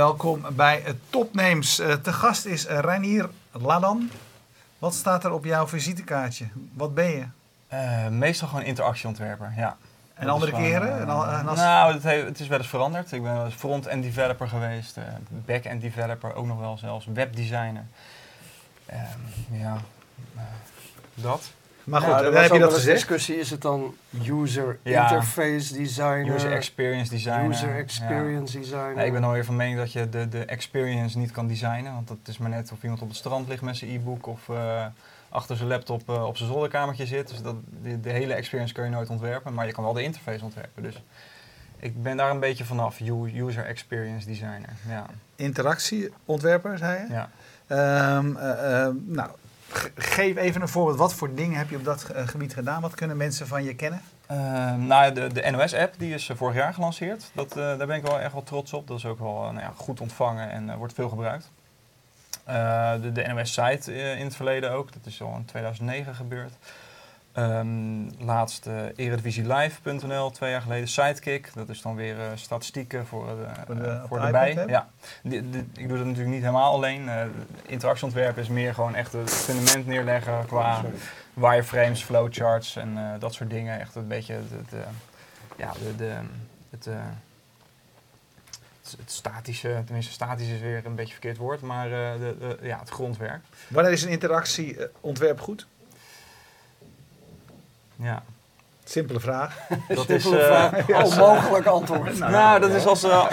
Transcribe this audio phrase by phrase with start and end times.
[0.00, 1.80] Welkom bij het Topnames.
[1.80, 4.10] Uh, te gast is Reinier Ladan.
[4.78, 6.46] Wat staat er op jouw visitekaartje?
[6.72, 7.24] Wat ben je?
[7.72, 9.76] Uh, meestal gewoon interactieontwerper, ja.
[10.14, 11.00] En andere keren?
[11.00, 11.58] En al, en als...
[11.58, 13.12] Nou, het, heeft, het, is wel eens veranderd.
[13.12, 14.98] Ik ben front-end developer geweest,
[15.28, 17.86] back-end developer ook nog wel zelfs, webdesigner.
[18.86, 19.18] Ehm,
[19.50, 19.76] ja,
[21.14, 21.52] dat.
[21.84, 22.96] Maar goed, dan heb je dat gezegd.
[22.96, 23.94] discussie is het dan
[24.28, 28.60] user interface designer, user experience designer, user experience ja.
[28.60, 29.04] designer.
[29.04, 32.18] ik ben alweer van mening dat je de, de experience niet kan designen, want dat
[32.24, 34.84] is maar net of iemand op het strand ligt met zijn e-book of uh,
[35.28, 37.28] achter zijn laptop uh, op zijn zolderkamertje zit.
[37.28, 40.02] Dus dat, de, de, hele experience kun je nooit ontwerpen, maar je kan wel de
[40.02, 40.82] interface ontwerpen.
[40.82, 41.02] Dus
[41.78, 43.00] ik ben daar een beetje vanaf,
[43.34, 44.72] user experience designer.
[44.88, 45.06] Ja.
[45.36, 47.12] Interactieontwerper, zei je?
[47.12, 47.30] Ja.
[48.16, 49.30] Um, uh, nou,
[49.94, 50.98] geef even een voorbeeld.
[50.98, 52.80] Wat voor dingen heb je op dat eh, gebied gedaan?
[52.80, 54.02] Wat kunnen mensen van je kennen?
[54.30, 57.30] Uh, nou, de, de NOS-app die is eh, vorig jaar gelanceerd.
[57.32, 58.86] Dat, daar ben ik wel echt wel trots op.
[58.86, 61.50] Dat is ook wel nou ja, goed ontvangen en wordt veel gebruikt.
[62.44, 64.92] de, de NOS-site in het verleden ook.
[64.92, 66.52] Dat is al in 2009 gebeurd.
[67.40, 71.50] Um, laatst uh, eredivisielive.nl, twee jaar geleden Sidekick.
[71.54, 74.64] Dat is dan weer uh, statistieken voor, de, voor, de, voor erbij.
[74.66, 74.88] Ja.
[75.22, 77.04] ik doe dat natuurlijk niet helemaal alleen.
[77.04, 77.22] Uh,
[77.66, 80.84] interactieontwerp is meer gewoon echt het fundament neerleggen qua
[81.34, 83.80] wireframes, flowcharts en dat soort dingen.
[83.80, 84.38] Echt een beetje
[84.70, 84.82] de,
[85.56, 86.14] ja, de, de,
[86.70, 86.84] het,
[88.98, 93.44] het statische, tenminste statisch is weer een beetje verkeerd woord, maar de, ja, het grondwerk.
[93.68, 95.66] Wanneer is een interactieontwerp goed?
[98.00, 98.22] Ja.
[98.90, 99.56] Simpele vraag.
[99.88, 100.88] Dat Simpele is uh, vraag.
[101.10, 102.18] Onmogelijk antwoord.
[102.18, 103.04] nou, nou, dat is als.
[103.04, 103.26] Uh,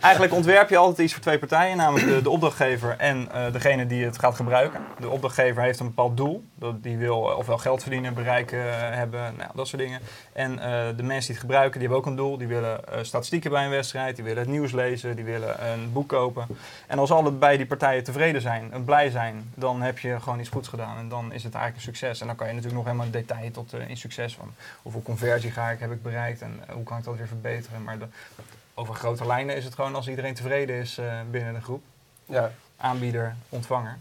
[0.00, 3.86] eigenlijk ontwerp je altijd iets voor twee partijen, namelijk de, de opdrachtgever en uh, degene
[3.86, 4.80] die het gaat gebruiken.
[5.00, 6.44] De opdrachtgever heeft een bepaald doel.
[6.54, 10.00] Dat, die wil ofwel geld verdienen, bereiken hebben, nou, dat soort dingen.
[10.32, 10.56] En
[10.96, 12.38] de mensen die het gebruiken, die hebben ook een doel.
[12.38, 16.08] Die willen statistieken bij een wedstrijd, die willen het nieuws lezen, die willen een boek
[16.08, 16.46] kopen.
[16.86, 20.48] En als allebei die partijen tevreden zijn en blij zijn, dan heb je gewoon iets
[20.48, 20.98] goeds gedaan.
[20.98, 22.20] En dan is het eigenlijk een succes.
[22.20, 25.70] En dan kan je natuurlijk nog helemaal detail tot in succes van hoeveel conversie ga
[25.70, 27.82] ik, heb ik bereikt en hoe kan ik dat weer verbeteren.
[27.82, 28.06] Maar de,
[28.74, 31.82] over grote lijnen is het gewoon als iedereen tevreden is uh, binnen de groep.
[32.24, 32.50] Ja.
[32.76, 33.98] Aanbieder, ontvanger.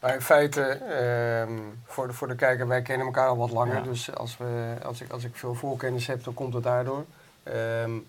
[0.00, 3.82] Maar in feite, ehm, voor, de, voor de kijker, wij kennen elkaar al wat langer.
[3.82, 7.04] Dus als, we, als, ik, als ik veel voorkennis heb, dan komt het daardoor.
[7.44, 8.06] Um,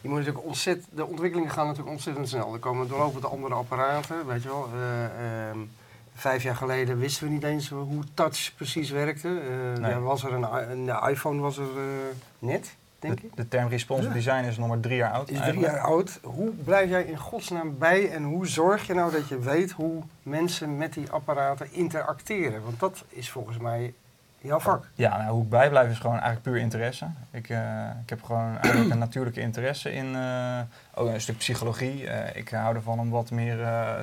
[0.00, 2.52] je moet natuurlijk ontzettend, de ontwikkelingen gaan natuurlijk ontzettend snel.
[2.52, 4.68] Er komen doorlopen de andere apparaten, weet je wel.
[4.74, 5.60] Uh,
[6.14, 9.42] Vijf jaar geleden wisten we niet eens hoe touch precies werkte.
[9.78, 11.82] Uh, was er een, een, iPhone was er uh,
[12.38, 13.36] net, denk de, ik.
[13.36, 15.30] De term responsive design is nog maar drie jaar oud.
[15.30, 16.18] Is drie jaar oud.
[16.22, 20.02] Hoe blijf jij in godsnaam bij en hoe zorg je nou dat je weet hoe
[20.22, 22.64] mensen met die apparaten interacteren?
[22.64, 23.94] Want dat is volgens mij
[24.42, 24.88] jouw vak.
[24.94, 27.06] Ja, nou, hoe ik bijblijf is gewoon eigenlijk puur interesse.
[27.30, 27.58] Ik, uh,
[28.02, 30.60] ik heb gewoon eigenlijk een natuurlijke interesse in uh,
[30.94, 32.02] ook een stuk psychologie.
[32.02, 33.56] Uh, ik hou ervan om wat meer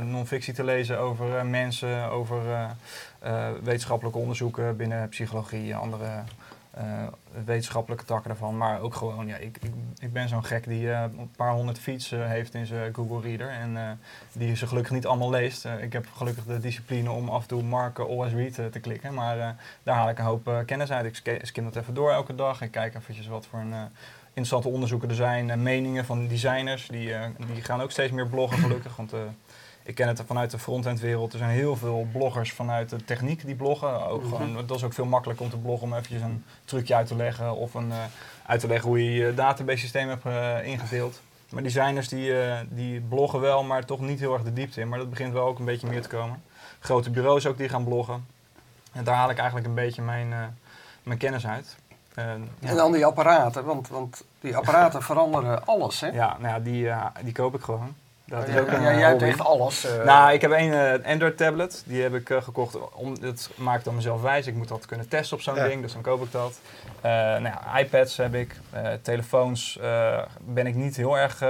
[0.04, 2.42] non-fictie te lezen over mensen, over
[3.64, 6.10] wetenschappelijke onderzoeken binnen psychologie, andere
[6.80, 7.08] uh,
[7.46, 8.58] wetenschappelijke takken ervan.
[8.58, 11.80] Maar ook gewoon, ja, ik, ik, ik ben zo'n gek die uh, een paar honderd
[11.80, 13.50] fietsen heeft in zijn Google Reader.
[13.50, 14.00] En
[14.34, 15.66] die ze gelukkig niet allemaal leest.
[15.82, 19.14] ik heb gelukkig de discipline om af en toe marken always read te klikken.
[19.14, 21.06] Maar daar haal ik een hoop kennis uit.
[21.24, 22.62] Ik skim dat even door elke dag.
[22.62, 23.74] Ik kijk eventjes wat voor een
[24.28, 25.64] interessante onderzoeken er zijn.
[25.64, 26.88] meningen van designers.
[26.88, 27.14] Die,
[27.54, 28.96] die gaan ook steeds meer bloggen gelukkig.
[28.96, 29.14] Want
[29.90, 31.34] ik ken het vanuit de frontend wereld.
[31.34, 34.08] Er zijn heel veel bloggers vanuit de techniek die bloggen.
[34.08, 34.30] Ook mhm.
[34.30, 37.16] gewoon, dat is ook veel makkelijker om te bloggen om eventjes een trucje uit te
[37.16, 37.56] leggen.
[37.56, 37.96] Of een, uh,
[38.46, 41.22] uit te leggen hoe je je database systeem hebt uh, ingedeeld.
[41.50, 44.90] Maar designers die, uh, die bloggen wel, maar toch niet heel erg de diepte in.
[44.90, 46.44] Maar dat begint wel ook een beetje meer te komen.
[46.80, 48.26] Grote bureaus ook die gaan bloggen.
[48.92, 50.58] En daar haal ik eigenlijk een beetje mijn,
[51.04, 51.78] mijn kennis uit.
[52.16, 52.38] Ja.
[52.60, 56.08] En dan die apparaten, want, want die apparaten veranderen alles, hè?
[56.08, 56.92] Ja, nou ja, die,
[57.24, 57.96] die koop ik gewoon.
[58.30, 59.86] Dat is ook ja, jij hebt echt alles.
[59.86, 60.04] Uh...
[60.04, 61.84] Nou, ik heb een uh, Android tablet.
[61.86, 62.92] Die heb ik gekocht.
[62.92, 64.48] Om, dat maak ik dan mezelf wijs.
[64.48, 65.82] Ik moet dat kunnen testen op zo'n ding.
[65.82, 66.60] Dus dan koop ik dat.
[67.02, 68.56] nou ja, iPads heb ik.
[69.02, 69.80] telefoons
[70.40, 71.44] ben ik niet heel erg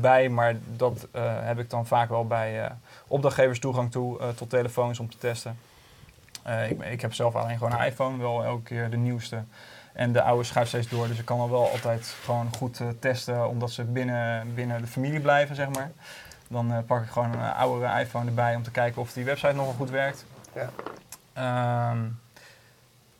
[0.00, 0.28] bij.
[0.28, 1.06] Maar dat
[1.40, 2.70] heb ik dan vaak wel bij
[3.06, 5.58] opdrachtgevers toegang toe tot telefoons om te testen.
[6.68, 8.18] ik, ik heb zelf alleen gewoon een iPhone.
[8.18, 9.42] Wel elke keer de nieuwste.
[9.94, 11.08] En de oude schuift steeds door.
[11.08, 14.86] Dus ik kan al wel altijd gewoon goed uh, testen, omdat ze binnen, binnen de
[14.86, 15.90] familie blijven, zeg maar.
[16.48, 19.52] Dan uh, pak ik gewoon een oudere iPhone erbij om te kijken of die website
[19.52, 20.24] nog wel goed werkt.
[20.54, 21.90] Ja.
[21.90, 22.18] Um,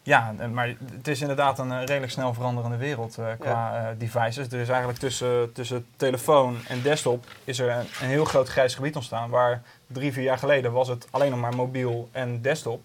[0.03, 3.95] ja, maar het is inderdaad een redelijk snel veranderende wereld uh, qua ja.
[3.99, 4.47] devices.
[4.47, 8.75] Er is eigenlijk tussen, tussen telefoon en desktop is er een, een heel groot grijs
[8.75, 9.31] gebied ontstaan.
[9.31, 12.83] Waar drie, vier jaar geleden was het alleen nog maar mobiel en desktop.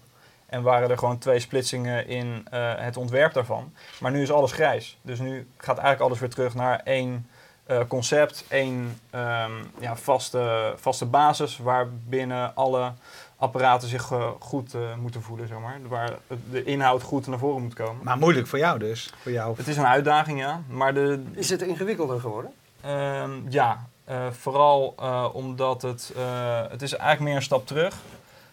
[0.50, 3.72] En waren er gewoon twee splitsingen in uh, het ontwerp daarvan.
[4.00, 4.98] Maar nu is alles grijs.
[5.02, 7.28] Dus nu gaat eigenlijk alles weer terug naar één
[7.64, 12.92] eh, concept, één ehm, ja, vaste, vaste basis waarbinnen alle
[13.36, 15.78] apparaten zich eh, goed eh, moeten voelen, zeg maar.
[15.88, 16.12] Waar
[16.50, 18.04] de inhoud goed naar voren moet komen.
[18.04, 19.12] Maar moeilijk voor jou dus.
[19.22, 19.56] Voor jou.
[19.56, 20.62] Het is een uitdaging, ja.
[20.68, 22.52] Maar de, Is het ingewikkelder geworden?
[22.80, 27.96] Ehm, ja, eh, vooral eh, omdat het, eh, het is eigenlijk meer een stap terug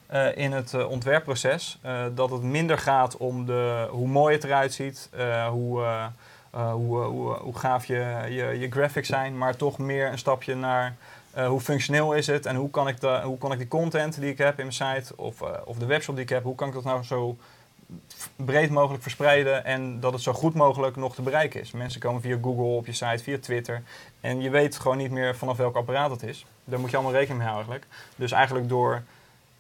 [0.08, 1.80] eh, in het eh, ontwerpproces.
[1.82, 5.10] Eh, dat het minder gaat om de, hoe mooi het eruit ziet,
[5.50, 6.10] hoe,
[6.52, 10.96] hoe, hoe, hoe gaaf je, je, je graphics zijn, maar toch meer een stapje naar
[11.48, 14.30] hoe functioneel is het en hoe kan, ik de, hoe kan ik die content die
[14.32, 16.74] ik heb in mijn site of, of de webshop die ik heb, hoe kan ik
[16.74, 17.38] dat nou zo
[18.36, 21.72] breed mogelijk verspreiden en dat het zo goed mogelijk nog te bereiken is.
[21.72, 23.84] Mensen komen via Google op je site, via Twitter
[24.22, 26.46] en je weet gewoon niet meer vanaf welk apparaat het is.
[26.64, 28.02] Daar moet je allemaal rekening mee houden eigenlijk.
[28.16, 29.04] Dus eigenlijk door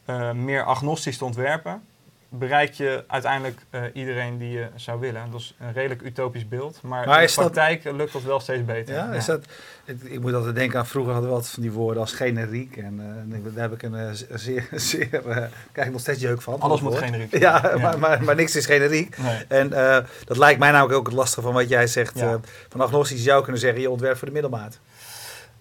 [0.08, 1.82] eh, meer agnostisch te ontwerpen,
[2.30, 5.32] bereik je uiteindelijk eh, iedereen die je zou willen.
[5.32, 8.66] Dat is een redelijk utopisch beeld, maar, Maar in de praktijk lukt dat wel steeds
[8.66, 8.96] beter.
[8.96, 9.46] Ja, is dat,
[9.86, 12.78] ik, ik moet altijd denken aan vroeger hadden we wat van die woorden als generiek.
[12.78, 15.08] En eh, daar heb ik een zeer, zeer
[15.72, 16.60] krijg ik nog steeds jeuk van.
[16.60, 17.04] Alles moet woord.
[17.04, 17.38] generiek.
[17.38, 17.78] Ja, Ja.
[17.78, 19.18] Maar, maar, maar niks is generiek.
[19.18, 19.46] Nee.
[19.48, 19.70] En
[20.26, 22.20] dat lijkt mij namelijk ook het lastige van wat jij zegt.
[22.70, 24.80] Van agnostisch zou je kunnen zeggen, je ontwerpt voor de middelmaat.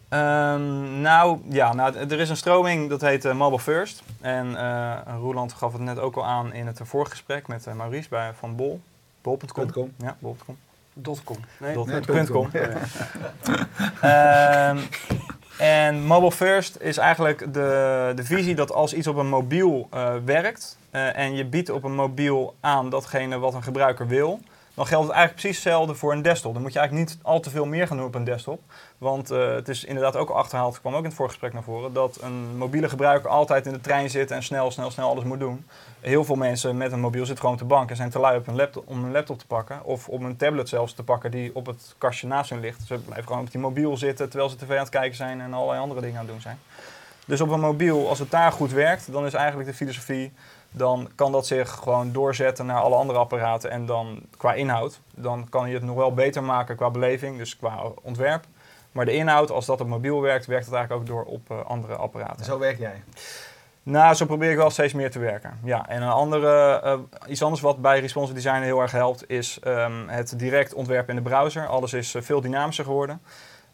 [0.08, 4.02] Ehm, nou, ja, nou, er is een stroming dat heet eh, Mobile First.
[4.20, 7.74] En eh Roeland gaf het net ook al aan in het vorige gesprek met eh,
[7.74, 8.80] Maurice bij, van Bol.
[9.22, 9.70] Bol.com.
[9.72, 9.92] .com.
[9.98, 10.56] Ja, bol.com.
[10.92, 11.36] Dotcom.
[11.58, 11.74] Nee?
[11.74, 12.48] Dot- Nee, punt com.
[12.52, 12.68] Ja.
[14.00, 14.78] Ehm,
[15.58, 20.14] en Mobile First is eigenlijk de, de visie dat als iets op een mobiel eh,
[20.24, 24.40] werkt eh, en je biedt op een mobiel aan datgene wat een gebruiker wil,
[24.74, 26.52] dan geldt het eigenlijk precies hetzelfde voor een desktop.
[26.52, 28.60] Dan moet je eigenlijk niet al te veel meer gaan doen op een desktop.
[28.98, 31.92] Want eh, het is inderdaad ook achterhaald, het kwam ook in het voorgesprek naar voren,
[31.92, 35.40] dat een mobiele gebruiker altijd in de trein zit en snel, snel, snel alles moet
[35.40, 35.66] doen.
[36.00, 38.38] Heel veel mensen met een mobiel zitten gewoon op de bank en zijn te lui
[38.38, 39.84] op een laptop, om een laptop te pakken.
[39.84, 42.86] Of om een tablet zelfs te pakken die op het kastje naast hun ligt.
[42.86, 45.54] Ze blijven gewoon op die mobiel zitten terwijl ze tv aan het kijken zijn en
[45.54, 46.58] allerlei andere dingen aan het doen zijn.
[47.26, 50.32] Dus op een mobiel, als het daar goed werkt, dan is eigenlijk de filosofie,
[50.70, 53.70] dan kan dat zich gewoon doorzetten naar alle andere apparaten.
[53.70, 57.56] En dan qua inhoud, dan kan je het nog wel beter maken qua beleving, dus
[57.56, 58.44] qua ontwerp.
[58.96, 61.64] Maar de inhoud, als dat op mobiel werkt, werkt het eigenlijk ook door op eh,
[61.64, 62.44] andere apparaten.
[62.44, 63.02] Zo werk jij.
[63.88, 65.58] Nou, zo probeer ik wel steeds meer te werken.
[65.64, 66.98] Ja, en een andere, eh,
[67.28, 71.22] iets anders wat bij responsive design heel erg helpt, is ehm, het direct ontwerpen in
[71.22, 71.66] de browser.
[71.66, 73.20] Alles is eh, veel dynamischer geworden.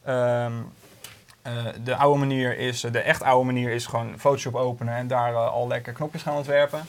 [0.05, 0.53] Ehm,
[1.43, 1.53] eh,
[1.85, 5.69] de oude manier is, de echt oude manier is gewoon Photoshop openen en daar al
[5.69, 6.81] lekker knopjes gaan ontwerpen.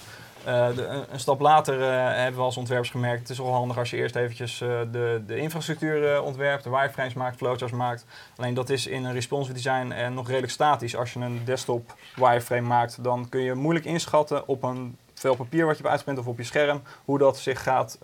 [0.46, 0.68] Eh,
[1.12, 3.98] een, stap later eh, hebben we als ontwerpers gemerkt, het is wel handig als je
[3.98, 8.06] eerst eventjes eh, de, de infrastructuur ontwerpt, de wireframes maakt, flowcharts maakt.
[8.36, 10.96] Alleen dat is in een responsive design nog redelijk statisch.
[10.96, 15.66] Als je een desktop wireframe maakt, dan kun je moeilijk inschatten op een vel papier
[15.66, 17.98] wat je hebt uitgeprint of op je scherm, hoe dat zich gaat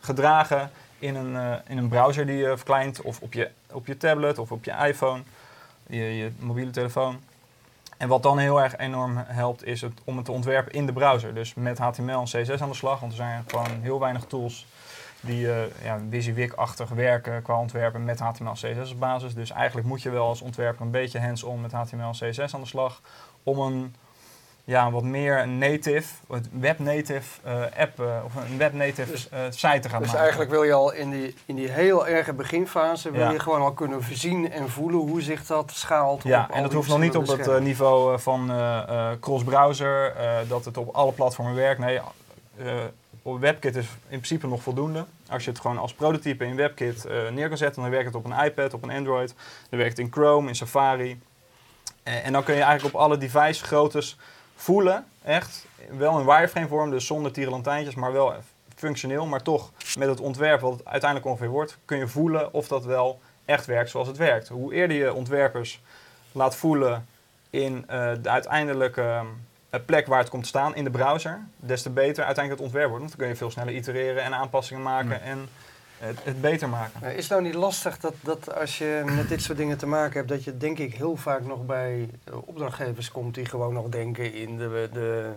[0.00, 4.38] gedragen in een, in een browser die je verkleint, of op je, op je tablet
[4.38, 5.22] of op je iPhone,
[5.86, 7.20] je, je mobiele telefoon.
[8.02, 10.92] En wat dan heel erg enorm helpt, is het, om het te ontwerpen in de
[10.92, 11.34] browser.
[11.34, 14.66] Dus met HTML en CSS aan de slag, want er zijn gewoon heel weinig tools
[15.20, 19.34] die uh, ja, WYSIWYG-achtig werken qua ontwerpen met HTML en CSS als basis.
[19.34, 22.60] Dus eigenlijk moet je wel als ontwerper een beetje hands-on met HTML en CSS aan
[22.60, 23.00] de slag
[23.42, 23.94] om een
[24.64, 26.14] ja, wat meer native,
[26.52, 30.20] web-native uh, app uh, of een web-native Dus- uh, site te gaan Dus maken.
[30.22, 33.30] eigenlijk wil je al in die, in die heel erge beginfase, wil Ja.
[33.30, 36.22] je gewoon al kunnen voorzien en voelen hoe zich dat schaalt.
[36.22, 39.18] Ja, op en dat hoeft nog niet op het eh, niveau eh, van eh, eh,
[39.20, 41.80] cross-browser, eh, dat het op alle platformen werkt.
[41.80, 42.00] Nee,
[42.56, 42.74] eh,
[43.22, 45.04] op WebKit is in principe nog voldoende.
[45.28, 48.14] Als je het gewoon als prototype in WebKit eh, neer kan zetten, dan werkt het
[48.14, 49.34] op een iPad, op een Android.
[49.70, 51.20] Dan werkt het in Chrome, in Safari.
[52.02, 54.18] Eh, en dan kun je eigenlijk op alle device groottes
[54.62, 58.34] voelen, echt, wel in wireframe vorm, dus zonder tierenlantijntjes, maar wel
[58.76, 62.68] functioneel, maar toch met het ontwerp wat het uiteindelijk ongeveer wordt, kun je voelen of
[62.68, 64.48] dat wel echt werkt zoals het werkt.
[64.48, 65.82] Hoe eerder je ontwerpers
[66.32, 67.06] laat voelen
[67.50, 69.22] in eh, de uiteindelijke
[69.70, 72.88] eh, plek waar het komt staan in de browser, des te beter uiteindelijk het ontwerp
[72.88, 73.04] wordt.
[73.04, 75.48] Want dan kun je veel sneller itereren en aanpassingen maken en
[76.02, 77.14] het, het beter maken.
[77.14, 80.16] Is het nou niet lastig dat, dat als je met dit soort dingen te maken
[80.16, 83.88] hebt, dat je denk ik heel vaak nog bij eh, opdrachtgevers komt die gewoon nog
[83.88, 85.30] denken in de, de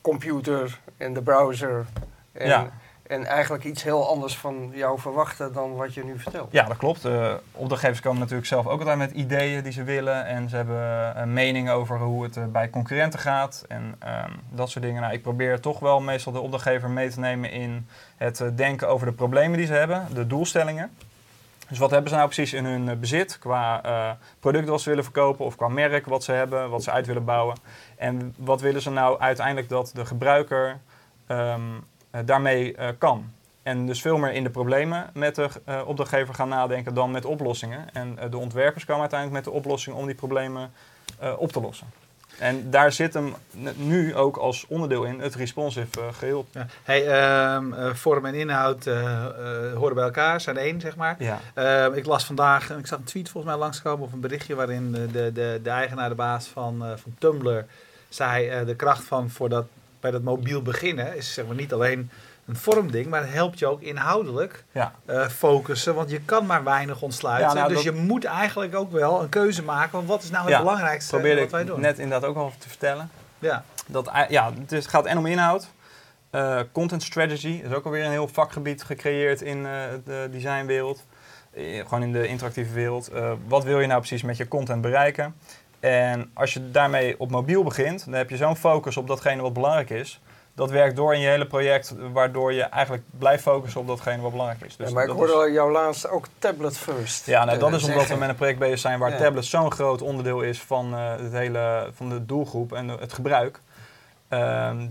[0.00, 1.86] computer en de browser.
[2.32, 2.72] En, Ja.
[3.08, 6.52] En eigenlijk iets heel anders van jou verwachten dan wat je nu vertelt.
[6.52, 7.04] Ja, dat klopt.
[7.04, 10.26] Uh, opdrachtgevers komen natuurlijk zelf ook altijd met ideeën die ze willen.
[10.26, 13.64] En ze hebben uh, meningen over hoe het uh, bij concurrenten gaat.
[13.68, 15.00] En um, dat soort dingen.
[15.00, 18.88] Nou, ik probeer toch wel meestal de opdrachtgever mee te nemen in het eh, denken
[18.88, 20.90] over de problemen die ze hebben, de doelstellingen.
[21.68, 23.80] Dus wat hebben ze nou precies in hun bezit qua
[24.40, 27.24] product wat ze willen verkopen of qua merk wat ze hebben, wat ze uit willen
[27.24, 27.56] bouwen.
[27.96, 30.78] En wat willen ze nou uiteindelijk dat de gebruiker
[31.28, 31.84] um,
[32.24, 33.30] daarmee uh, kan.
[33.62, 37.24] En dus veel meer in de problemen met de eh, opdrachtgever gaan nadenken dan met
[37.24, 37.86] oplossingen.
[37.92, 40.72] En eh, de ontwerpers komen uiteindelijk met de oplossing om die problemen
[41.18, 41.86] eh, op te lossen.
[42.38, 43.34] En daar zit hem
[43.76, 46.46] nu ook als onderdeel in het responsive eh, geheel.
[46.50, 46.66] Ja.
[46.82, 51.16] Hey, eh, vorm en inhoud eh, eh, horen bij elkaar, zijn één, zeg maar.
[51.18, 51.40] Ja.
[51.54, 54.92] Ehm, ik las vandaag, ik zag een tweet volgens mij langskomen of een berichtje waarin
[54.92, 57.64] de, de, de, de eigenaar, de baas van, eh, van Tumblr,
[58.08, 59.66] zei eh, de kracht van voor dat,
[60.10, 62.10] bij dat mobiel beginnen is zeg maar niet alleen
[62.46, 64.92] een vormding, maar het helpt je ook inhoudelijk Ja.
[65.04, 67.48] eh, focussen, want je kan maar weinig ontsluiten.
[67.48, 70.30] Ja, nou, dus dat- je moet eigenlijk ook wel een keuze maken van wat is
[70.30, 71.80] nou het Ja, belangrijkste Probeerde wat wij ik doen.
[71.80, 73.10] net inderdaad ook al te vertellen.
[73.38, 73.64] Ja.
[73.86, 75.68] Dat, ei- ja, het, het gaat en om inhoud.
[76.30, 79.72] Eh, content strategy is ook alweer een heel vakgebied gecreëerd in eh,
[80.04, 81.04] de designwereld.
[81.54, 83.08] Eh, gewoon in de interactieve wereld.
[83.08, 85.34] Eh, wat wil je nou precies met je content bereiken?
[85.86, 89.52] En als je daarmee op mobiel begint, dan heb je zo'n focus op datgene wat
[89.52, 90.20] belangrijk is.
[90.54, 94.30] Dat werkt door in je hele project, waardoor je eigenlijk blijft focussen op datgene wat
[94.30, 94.76] belangrijk is.
[94.76, 97.26] Dus Ja, maar ik hoorde is- jou laatst ook tablet first.
[97.26, 99.16] ja, nou, eh, dat is omdat we met een project bezig zijn waar Ja.
[99.16, 103.60] tablet zo'n groot onderdeel is van, eh, het hele, van de doelgroep en het gebruik.
[104.28, 104.86] Ehm,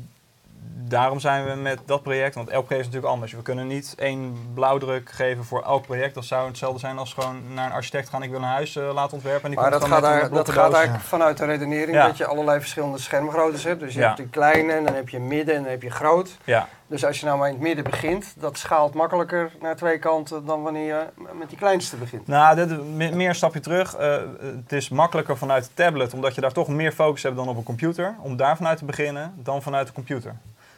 [0.88, 3.32] daarom zijn we met dat project, want elk project is natuurlijk anders.
[3.34, 6.14] We kunnen niet één blauwdruk geven voor elk project.
[6.14, 8.24] Dat zou hetzelfde zijn als gewoon naar een architect gaan.
[8.24, 9.44] Ik wil een huis eh, laten ontwerpen.
[9.44, 12.08] En die Maar komt dat gaat, daar, dat gaat eigenlijk vanuit de redenering Ja.
[12.08, 13.80] dat je allerlei verschillende schermgroottes hebt.
[13.80, 14.06] Dus je Ja.
[14.06, 16.38] hebt die kleine, en dan heb je midden en dan heb je groot.
[16.44, 20.00] Ja, Dus als je nou maar in het midden begint, dat schaalt makkelijker naar twee
[20.00, 22.28] kanten dan wanneer je met die kleinste begint.
[22.28, 23.96] Nou, dit, me- meer een stapje terug.
[23.96, 27.48] Eh, het is makkelijker vanuit de tablet, omdat je daar toch meer focus hebt dan
[27.50, 28.16] op een computer.
[28.22, 30.36] Om daar vanuit te beginnen dan vanuit de computer.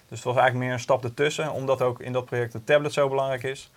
[0.10, 2.94] Dus het was eigenlijk meer een stap ertussen, omdat ook in dat project de tablet
[2.94, 3.72] zo belangrijk is.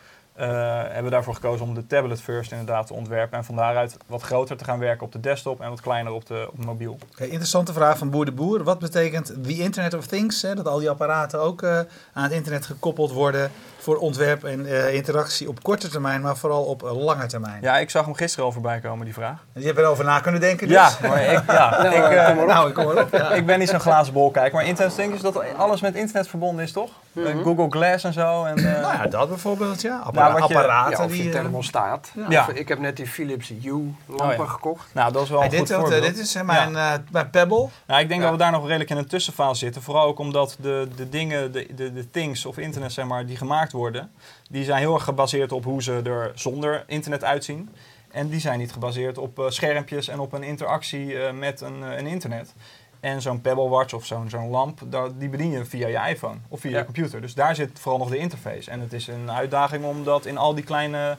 [0.48, 3.38] eh, hebben we daarvoor gekozen om de tablet first inderdaad te ontwerpen.
[3.38, 6.26] En van daaruit wat groter te gaan werken op de desktop en wat kleiner op
[6.26, 6.98] de op mobiel.
[7.18, 8.62] Interessante vraag van Boer de Boer.
[8.64, 10.42] Wat betekent the Internet of Things?
[10.42, 11.78] Hè, dat al die apparaten ook eh,
[12.12, 13.50] aan het internet gekoppeld worden
[13.82, 17.58] voor ontwerp en eh, interactie op korte termijn, maar vooral op eh, lange termijn.
[17.62, 19.44] Ja, ik zag hem gisteren al voorbij komen, die vraag.
[19.52, 20.76] Dus je hebt erover na kunnen denken dus?
[20.76, 22.48] Ja, maar ik, ja, Nou, ik, eh, eh, kom maar op.
[22.50, 23.12] Nou, ik kom erop.
[23.12, 23.30] Ja.
[23.32, 26.28] ik ben niet zo'n glazen bol kijker, maar Internet Things is dat alles met internet
[26.28, 26.90] verbonden is, toch?
[27.12, 27.42] Mhm.
[27.42, 28.44] Google Glass en zo.
[28.44, 29.98] En, eh, Nou ja, dat bijvoorbeeld, ja.
[30.04, 31.24] Appara- Nou, apparaten Ja, of die...
[31.24, 32.12] je thermostaat.
[32.28, 32.40] Ja.
[32.40, 34.44] Of, ik heb net die Philips Hue lampen Oh, ja.
[34.46, 34.88] gekocht.
[34.94, 36.02] nou, dat is wel hey, een dit, goed voorbeeld.
[36.02, 37.68] dit is mijn, eh, mijn Pebble.
[37.86, 38.26] Nou, ik denk Ja.
[38.26, 39.82] dat we daar nog redelijk in een tussenfase zitten.
[39.82, 43.36] Vooral ook omdat de, de dingen, de, de, de things of internet, zeg maar, die
[43.36, 44.10] gemaakt worden,
[44.50, 47.68] die zijn heel erg gebaseerd op hoe ze er zonder internet uitzien.
[48.10, 51.82] En die zijn niet gebaseerd op eh, schermpjes en op een interactie eh, met een,
[51.84, 52.54] eh, een internet.
[53.00, 56.36] En zo'n Pebble Watch of zo'n zo'n lamp, daar- die bedien je via je iPhone
[56.48, 56.78] of via Ja.
[56.78, 57.20] je computer.
[57.20, 58.70] Dus daar zit vooral nog de interface.
[58.70, 61.16] En het is een uitdaging om dat in al die kleine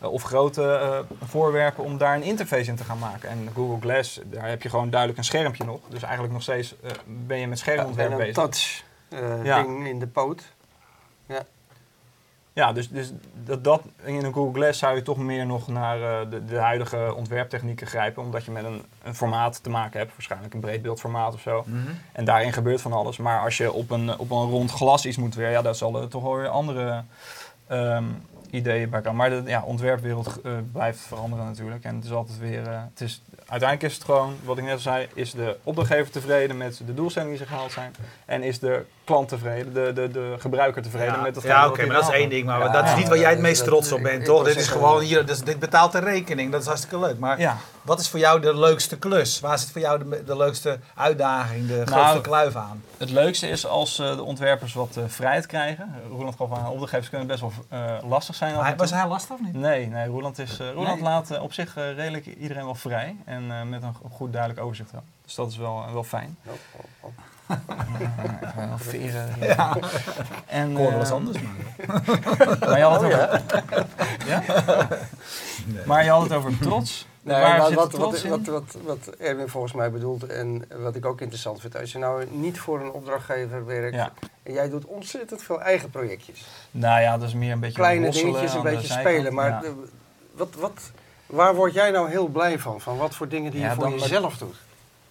[0.00, 3.28] of grote voorwerpen, om daar een interface in te gaan maken.
[3.28, 5.78] En Google Glass, daar heb je gewoon duidelijk een schermpje nog.
[5.88, 6.74] Dus eigenlijk nog steeds
[7.26, 8.34] ben je met schermontwerp een bezig.
[8.34, 9.62] touch eh, Ja.
[9.62, 10.42] ding in de poot.
[12.54, 13.12] Ja, dus, dus
[13.44, 16.56] dat, dat in een Google Glass zou je toch meer nog naar eh, de, de
[16.56, 18.22] huidige ontwerptechnieken grijpen.
[18.22, 21.64] Omdat je met een, een formaat te maken hebt, waarschijnlijk een breedbeeldformaat of zo.
[22.12, 23.16] En daarin gebeurt van alles.
[23.16, 26.00] Maar als je op een, op een rond glas iets moet weer, ja, daar zal
[26.02, 27.04] er toch wel weer andere
[27.66, 28.04] ehm,
[28.50, 29.16] ideeën bij komen.
[29.16, 31.84] Maar de ja, ontwerpwereld eh, blijft veranderen natuurlijk.
[31.84, 32.66] En het is altijd weer.
[32.66, 36.10] eh, het is, uiteindelijk is het gewoon, wat ik net al zei, is de opdrachtgever
[36.12, 37.94] tevreden met de doelstellingen die ze gehaald zijn.
[38.24, 41.86] En is de klant tevreden, de, de, de gebruiker tevreden Ja, met dat ja oké,
[41.86, 42.46] maar dat is één ding.
[42.46, 44.44] Maar Ja, dat is niet waar jij het meest dat- trots op bent, ik toch?
[44.44, 46.52] Dit is gewoon hier, dus dit betaalt de rekening.
[46.52, 47.18] Dat is hartstikke leuk.
[47.18, 47.56] Maar Ja.
[47.82, 49.40] wat is voor jou de leukste klus?
[49.40, 52.82] Waar zit voor jou de, de leukste uitdaging, de grootste Nou, kluif aan?
[52.98, 55.94] Het leukste is als eh, de ontwerpers wat eh, vrijheid krijgen.
[56.10, 58.54] Roland gaf aan, opdrachtgevers kunnen best wel eh, lastig zijn.
[58.54, 58.74] toe.
[58.76, 59.54] was hij lastig of niet?
[59.54, 61.02] Nee, nee Roland, is, eh, Roland Nee?
[61.02, 63.16] laat op zich redelijk iedereen wel vrij.
[63.24, 65.02] En eh, met een goed duidelijk overzicht wel.
[65.24, 66.36] Dus dat is wel, wel fijn.
[68.56, 69.34] wel veren.
[69.40, 69.76] Ja,
[70.46, 71.38] En, ik eh, wel eens anders.
[71.42, 71.52] Maar.
[72.60, 73.42] Maar je had het Oh, over,
[74.26, 74.88] ja?
[75.86, 77.06] maar je had het over trots.
[77.22, 78.30] Nee, Waar maar zit wat, de wat, trots in?
[78.30, 81.76] wat, wat, wat Erwin volgens mij bedoelt en wat ik ook interessant vind.
[81.80, 84.12] Als je nou niet voor een opdrachtgever werkt Ja.
[84.42, 86.44] en jij doet ontzettend veel eigen projectjes.
[86.70, 89.34] Nou ja, dat is meer een beetje Kleine dingetjes, een beetje spelen.
[89.34, 89.60] Maar Ja.
[89.60, 89.84] de-
[90.32, 90.80] wat, wat,
[91.26, 92.80] waar word jij nou heel blij van?
[92.80, 94.56] Van wat voor dingen die Ja, je voor dan- jezelf doet?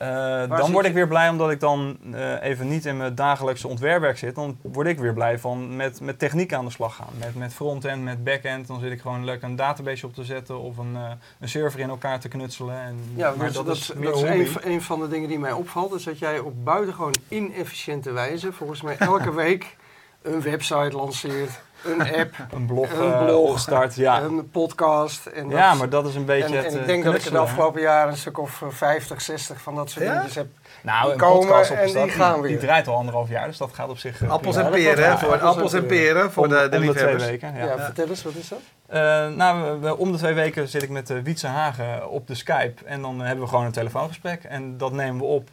[0.03, 3.67] Eh, dan word ik weer blij omdat ik dan eh, even niet in mijn dagelijkse
[3.67, 4.35] ontwerpwerk zit.
[4.35, 7.13] Dan word ik weer blij van met, met techniek aan de slag gaan.
[7.19, 8.67] Met, met frontend, met backend.
[8.67, 11.79] Dan zit ik gewoon leuk een database op te zetten of een, eh, een server
[11.79, 12.81] in elkaar te knutselen.
[12.81, 14.23] En, Ja, maar dat, is, dat
[14.63, 15.93] een van de dingen die mij opvalt.
[15.93, 19.77] Is dat jij op buitengewoon inefficiënte wijze, volgens mij elke week,
[20.23, 21.49] een website lanceert.
[21.83, 23.37] een app, Een blog, Een eh, blog.
[23.47, 24.21] opgestart, ja.
[24.21, 25.25] een podcast.
[25.25, 27.31] En ja, maar dat is een beetje en, het en ik eh, denk dat ik
[27.31, 30.11] de afgelopen jaren een stuk of eh, 50, 60 van dat soort Ja?
[30.11, 30.47] dingetjes heb.
[30.81, 32.59] Nou, die een komen podcast en opgestart, die gaan die, weer.
[32.59, 34.21] draait al anderhalf jaar, dus dat gaat op zich...
[34.23, 35.17] eh, Appels en peren, hè?
[35.17, 37.65] Voor appels appels en en peren, voor om, de, de om de twee weken, Ja.
[37.65, 37.77] ja.
[37.79, 38.59] vertel eens, wat is dat?
[38.87, 42.27] Eh, nou, we- we- om de twee weken zit ik met uh, Wietse Hagen op
[42.27, 42.85] de Skype.
[42.85, 44.43] En dan eh, hebben we gewoon een telefoongesprek.
[44.43, 45.49] En dat nemen we op.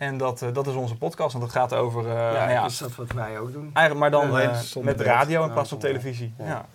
[0.00, 1.34] En dat, eh, dat is onze podcast.
[1.34, 2.06] En dat gaat over...
[2.06, 3.70] eh, ja, nou ja, is dat wat wij ook doen.
[3.74, 6.34] Eigenlijk, maar dan eh, met radio in plaats van televisie.
[6.38, 6.46] Ja.
[6.46, 6.66] ja.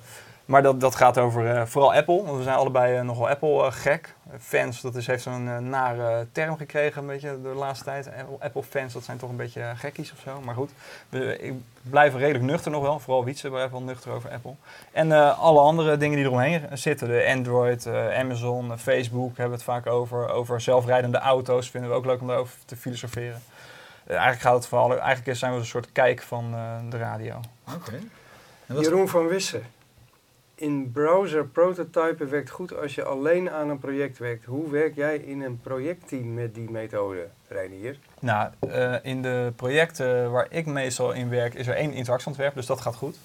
[0.46, 2.24] Maar dat, dat gaat over eh, vooral Apple.
[2.24, 4.15] Want we zijn allebei nogal Apple-gek.
[4.40, 8.08] Fans, dat is, heeft zo'n eh, nare term gekregen een beetje de laatste tijd.
[8.08, 10.42] Apple- Apple-fans, dat zijn toch een beetje eh, gekkies of zo.
[10.42, 10.72] Maar goed,
[11.10, 13.00] we, ik blijf redelijk nuchter nog wel.
[13.00, 14.54] Vooral Wietse blijft wel nuchter over Apple.
[14.92, 17.08] En eh, alle andere dingen die eromheen zitten.
[17.08, 17.88] De Android,
[18.18, 20.30] Amazon, Facebook hebben we het vaak over.
[20.30, 23.42] Over zelfrijdende auto's vinden we ook leuk om daarover te filosoferen.
[24.06, 27.40] Eh, eigenlijk gaat het vooral, eigenlijk zijn we een soort kijk van eh, de radio.
[27.76, 28.00] Oké.
[28.66, 29.64] Jeroen van Wissen.
[30.58, 34.46] In browser prototypen werkt goed als je alleen aan een project werkt.
[34.46, 37.98] Hoe werk jij in een projectteam met die methode, Reinier?
[38.20, 42.66] Nou, eh, in de projecten waar ik meestal in werk is er één interactieontwerp, dus
[42.66, 43.18] dat gaat goed.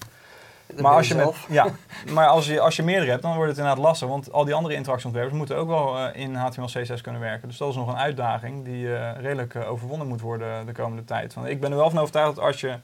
[0.81, 1.67] maar als je, met, ja,
[2.15, 4.07] maar als je, als je meerdere hebt, dan wordt het inderdaad lastig.
[4.07, 7.47] Want al die andere interactieontwerpers moeten ook wel eh, in HTML, CSS kunnen werken.
[7.47, 11.33] Dus dat is nog een uitdaging die eh, redelijk overwonnen moet worden de komende tijd.
[11.33, 12.75] Want ik ben er wel van overtuigd dat als je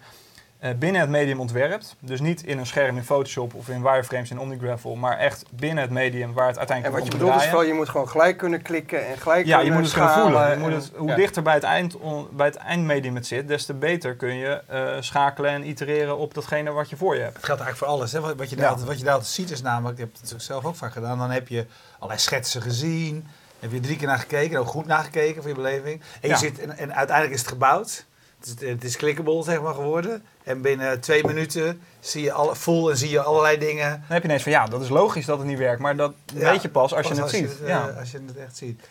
[0.79, 4.39] binnen het medium ontwerpt, dus niet in een scherm in Photoshop of in wireframes in
[4.39, 7.63] OmniGraffle, maar echt binnen het medium waar het En uiteindelijk wat je bedoelt is wel,
[7.63, 10.47] je moet gewoon gelijk kunnen klikken en gelijk Ja, je moet het schalen voelen.
[10.47, 11.15] Je en- moet het, hoe ja.
[11.15, 14.61] dichter bij het, eind, on- bij het eindmedium het zit, des te beter kun je
[14.67, 17.35] eh, schakelen en itereren op datgene wat je voor je hebt.
[17.35, 18.11] Het geldt eigenlijk voor alles.
[18.11, 18.19] Hè?
[18.19, 18.69] Wat, wat, je daar, Ja.
[18.71, 21.17] altijd- wat je daar altijd ziet is namelijk, ik heb het zelf ook vaak gedaan,
[21.17, 23.27] dan heb je allerlei schetsen gezien,
[23.59, 26.01] heb je drie keer naar gekeken, ook goed nagekeken voor je beleving.
[26.01, 26.35] En, je Ja.
[26.35, 28.05] zit, en, en uiteindelijk is het gebouwd.
[28.39, 30.23] Het is, het is clickable, zeg maar, geworden.
[30.43, 33.89] En binnen twee minuten zie je alle, voel en zie je allerlei dingen.
[33.89, 36.13] Dan heb je ineens van ja, dat is logisch dat het niet werkt, maar dat
[36.33, 37.61] Ja, weet je pas als je het ziet.
[37.61, 37.87] eh, ja.
[37.99, 38.87] Als je het echt ziet.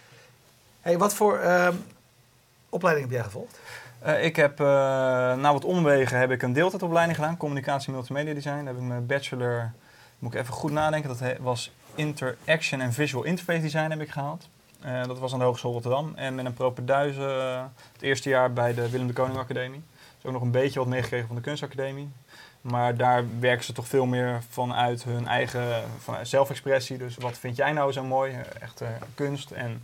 [0.80, 1.74] Hey, wat voor ehm,
[2.68, 3.58] opleiding heb jij gevolgd?
[3.98, 4.66] Eh, ik heb eh,
[5.34, 8.56] na wat omwegen heb ik een deeltijdopleiding gedaan, communicatie multimedia design.
[8.56, 9.72] Daar heb ik mijn bachelor,
[10.18, 14.48] moet ik even goed nadenken, dat was interaction en visual interface design heb ik gehaald.
[14.86, 16.12] Eh, dat was aan de Hogeschool Rotterdam.
[16.14, 19.82] En met een propeduize eh, het eerste jaar bij de Willem de Koning Academie.
[20.16, 22.08] Dus ook nog een beetje wat meegekregen van de kunstacademie.
[22.60, 25.82] Maar daar werken ze toch veel meer vanuit hun eigen
[26.22, 26.98] zelfexpressie.
[26.98, 28.32] Dus wat vind jij nou zo mooi?
[28.32, 29.50] Eh, Echt eh, kunst.
[29.50, 29.82] En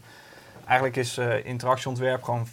[0.65, 2.47] eigenlijk is interactieontwerp gewoon,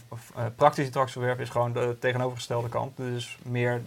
[0.56, 2.98] praktisch interactieontwerp is gewoon de tegenovergestelde kant.
[2.98, 3.82] Dus meer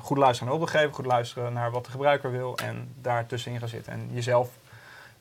[0.00, 3.68] goed luisteren naar opdrachtgever, goed luisteren naar wat de gebruiker wil en daar tussenin gaan
[3.68, 3.92] zitten.
[3.92, 4.48] En jezelf,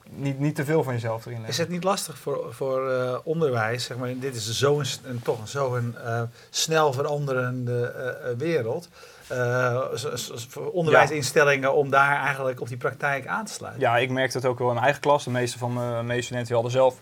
[0.10, 1.50] niet, niet te veel van jezelf erin leggen.
[1.54, 3.84] Is het niet lastig voor, voor eh, onderwijs?
[3.84, 8.90] Zeg maar, dit is zo'n een, toch zo'n eh, snel veranderende eh, wereld.
[9.28, 13.82] Eh, zo- zo- voor onderwijsinstellingen om daar eigenlijk op die praktijk aan te sluiten.
[13.82, 15.24] Ja, ik merkte het ook wel in mijn eigen klas.
[15.24, 17.00] De meeste van mijn medestudenten die hadden zelf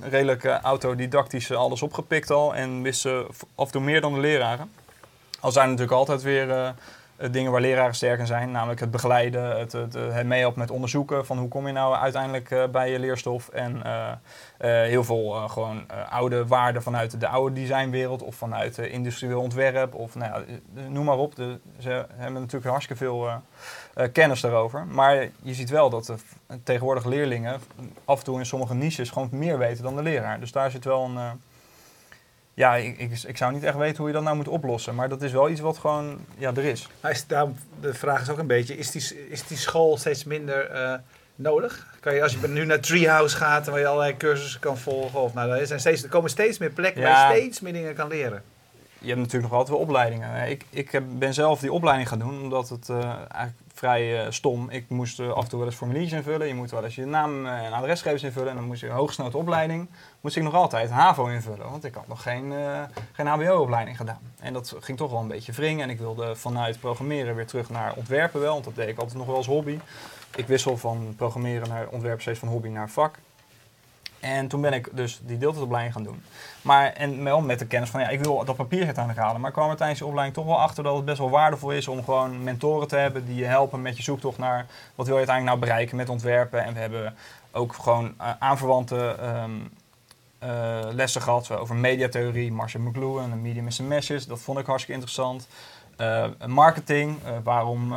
[0.00, 2.54] redelijk autodidactisch alles opgepikt al.
[2.54, 4.72] En wisten af en toe meer dan de leraren.
[5.40, 6.74] Al zijn er natuurlijk altijd weer
[7.30, 8.50] dingen waar leraren sterk in zijn.
[8.50, 11.26] Namelijk het begeleiden, het, het, eh, het met onderzoeken.
[11.26, 13.48] Van hoe kom je nou uiteindelijk eh, bij je leerstof.
[13.48, 14.10] En eh,
[14.58, 18.22] eh, heel veel eh, gewoon eh, oude waarden vanuit de oude designwereld.
[18.22, 19.94] Of vanuit eh, industrieel ontwerp.
[19.94, 20.44] Of nou ja,
[20.76, 21.36] eh, noem maar op.
[21.36, 23.26] De, ze hebben natuurlijk hartstikke veel...
[23.28, 23.34] eh,
[23.94, 24.86] eh, kennis daarover.
[24.86, 26.14] Maar je ziet wel dat de
[26.62, 27.60] tegenwoordig leerlingen
[28.04, 30.40] af en toe in sommige niches gewoon meer weten dan de leraar.
[30.40, 31.40] Dus daar zit wel een.
[32.54, 34.94] Ja, ik, ik, ik zou niet echt weten hoe je dat nou moet oplossen.
[34.94, 36.88] Maar dat is wel iets wat gewoon ja, er is.
[37.00, 40.24] Maar is, daarom, de vraag is ook een beetje, is die, is die school steeds
[40.24, 40.94] minder eh,
[41.34, 41.86] nodig?
[42.00, 45.20] Kan je, als je nu naar Treehouse gaat en waar je allerlei cursussen kan volgen,
[45.20, 47.94] of nou, er, zijn steeds, er komen steeds meer plekken waar je steeds meer dingen
[47.94, 48.42] kan leren.
[48.98, 50.48] Je hebt natuurlijk nog altijd wel opleidingen.
[50.48, 52.96] Ik, ik heb, ben zelf die opleiding gaan doen omdat het eh,
[53.28, 54.70] eigenlijk vrij eh, stom.
[54.70, 56.46] Ik moest eh, af en toe wel eens formuliertjes invullen.
[56.46, 58.48] Je moet wel eens je naam eh, en adresgegevens invullen.
[58.48, 59.88] En dan moest je een hooggesnode opleiding.
[60.20, 61.70] Moest ik nog altijd HAVO invullen.
[61.70, 62.52] Want ik had nog geen,
[63.12, 64.20] geen HBO-opleiding gedaan.
[64.40, 65.84] En dat ging toch wel een beetje wringen.
[65.84, 68.52] En ik wilde vanuit programmeren weer terug naar ontwerpen wel.
[68.52, 69.78] Want dat deed ik altijd nog wel als hobby.
[70.36, 73.18] Ik wissel van programmeren naar ontwerpen steeds van hobby naar vak.
[74.22, 76.22] En toen ben ik dus die deeltijdopleiding gaan doen.
[76.62, 79.40] Maar en wel met de kennis van ja, ik wil dat papier uiteindelijk halen.
[79.40, 81.70] Maar ik kwam er tijdens de opleiding toch wel achter dat het best wel waardevol
[81.70, 85.18] is om gewoon mentoren te hebben die je helpen met je zoektocht naar wat wil
[85.18, 86.64] je uiteindelijk nou bereiken met ontwerpen.
[86.64, 87.14] En we hebben
[87.52, 89.50] ook gewoon eh, aanverwante ehm,
[90.38, 94.26] eh, lessen gehad over mediatheorie, Marshall McLuhan en Medium a Meshes.
[94.26, 95.48] Dat vond ik hartstikke interessant.
[95.96, 97.92] Eh, marketing, waarom,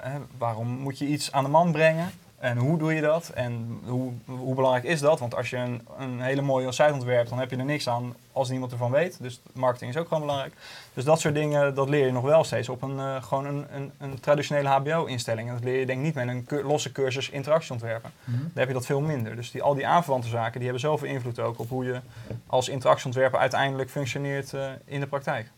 [0.00, 2.10] hè, waarom moet je iets aan de man brengen?
[2.40, 3.28] En hoe doe je dat?
[3.28, 5.18] En hoe, hoe belangrijk is dat?
[5.18, 8.14] Want als je een, een hele mooie site ontwerpt, dan heb je er niks aan
[8.32, 9.22] als niemand ervan weet.
[9.22, 10.54] Dus marketing is ook gewoon belangrijk.
[10.94, 13.66] Dus dat soort dingen, dat leer je nog wel steeds op een, uh, gewoon een,
[13.70, 15.48] een, een, traditionele HBO-instelling.
[15.48, 18.10] En dat leer je denk ik niet met een losse cursus interactieontwerpen.
[18.24, 19.36] Mm Dan heb je dat veel minder.
[19.36, 22.00] Dus die, al die aanverwante zaken, die hebben zoveel invloed ook op hoe je
[22.46, 25.50] als interactieontwerper uiteindelijk functioneert uh, in de praktijk.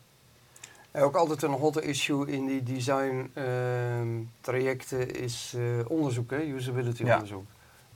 [0.94, 4.08] Ook altijd een hot issue in die design ehm,
[4.40, 6.42] trajecten is uh, onderzoek, hè?
[6.42, 7.44] usability onderzoek.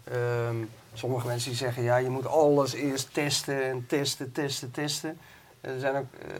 [0.04, 0.56] Ehm,
[0.92, 5.18] sommige mensen die zeggen, ja, je moet alles eerst testen en testen, testen, testen.
[5.60, 6.34] Er zijn ook uh,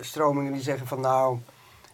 [0.00, 1.38] stromingen die zeggen van, nou,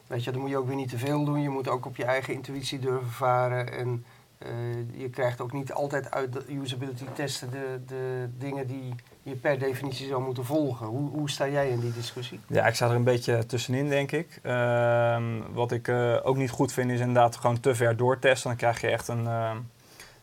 [0.07, 1.43] weet je, dan moet je ook weer niet te veel doen.
[1.43, 3.73] Je moet ook op je eigen intuïtie durven varen.
[3.73, 4.05] En
[4.39, 9.35] uh, je krijgt ook niet altijd uit de usability testen de, de dingen die je
[9.35, 10.87] per definitie zou moeten volgen.
[10.87, 12.41] Hoe, hoe sta jij in die discussie?
[12.47, 14.41] Ja, ik sta er een beetje tussenin, denk ik.
[14.43, 18.49] Uh, wat ik uh, ook niet goed vind, is inderdaad gewoon te ver doortesten.
[18.49, 19.25] Dan krijg je echt een.
[19.25, 19.51] Uh,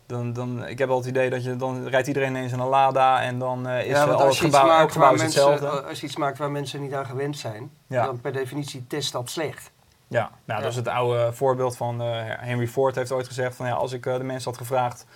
[0.06, 2.68] dan, dan, ik heb al het idee dat je dan rijdt iedereen ineens in een
[2.68, 5.68] Lada en dan is ja, al het gebouw, elk gebouw hetzelfde.
[5.68, 8.04] Als je iets maakt waar mensen niet aan gewend zijn, ja.
[8.04, 9.70] dan per definitie test dat slecht.
[10.06, 10.60] Ja, nou, ja.
[10.60, 14.02] dat is het oude voorbeeld van Henry Ford heeft ooit gezegd van ja, als ik
[14.02, 15.06] de mensen had gevraagd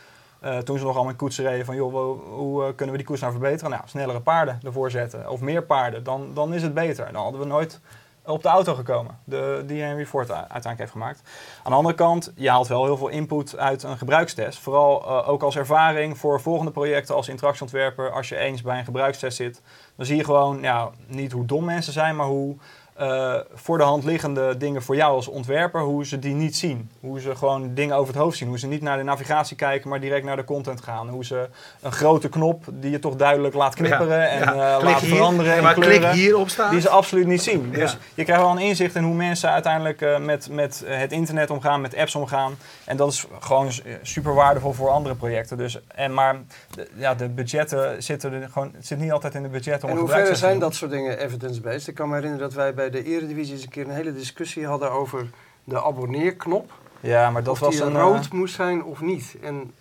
[0.45, 3.07] uh, toen ze nog allemaal in koetsen reden van, joh, hoe, uh, kunnen we die
[3.07, 3.71] koers nou verbeteren?
[3.71, 7.13] Nou, snellere paarden ervoor zetten of meer paarden, dan, dan is het beter.
[7.13, 7.81] Dan hadden we nooit
[8.25, 11.23] op de auto gekomen, de, die Henry Ford uiteindelijk heeft gemaakt.
[11.63, 14.59] Aan de andere kant, je haalt wel heel veel input uit een gebruikstest.
[14.59, 18.11] Vooral uh, ook als ervaring voor volgende projecten als interactieontwerper.
[18.11, 19.63] Als je eens bij een gebruikstest zit,
[19.97, 22.57] dan zie je gewoon ja, niet hoe dom mensen zijn, maar hoe
[23.01, 26.91] uh, voor de hand liggende dingen voor jou als ontwerper, hoe ze die niet zien.
[27.01, 28.49] Hoe ze gewoon dingen over het hoofd zien.
[28.49, 31.09] Hoe ze niet naar de navigatie kijken, maar direct naar de content gaan.
[31.09, 31.49] Hoe ze
[31.81, 34.79] een grote knop die je toch duidelijk laat knipperen en ja.
[34.79, 35.55] Uh, laten veranderen.
[35.55, 36.71] En maar klik hierop staat.
[36.71, 37.71] Die ze absoluut niet zien.
[37.71, 41.51] Dus je krijgt wel een inzicht in hoe mensen uiteindelijk uh, met, met het internet
[41.51, 42.57] omgaan, met apps omgaan.
[42.85, 43.71] En dat is gewoon
[44.03, 45.57] super waardevol voor andere projecten.
[45.57, 46.37] Dus, en, maar
[46.75, 49.95] de, ja, de budgetten zitten er gewoon, het zit niet altijd in de budgetten om
[49.95, 51.89] En hoe ver zijn dat soort dingen evidence-based?
[51.89, 54.67] Ik kan me herinneren dat wij bij de Eredivisie eens een keer een hele discussie
[54.67, 55.31] hadden over
[55.65, 56.73] de abonneerknop.
[57.01, 59.37] Ja, maar dat of was die een rood uh, moest zijn of niet.
[59.43, 59.73] En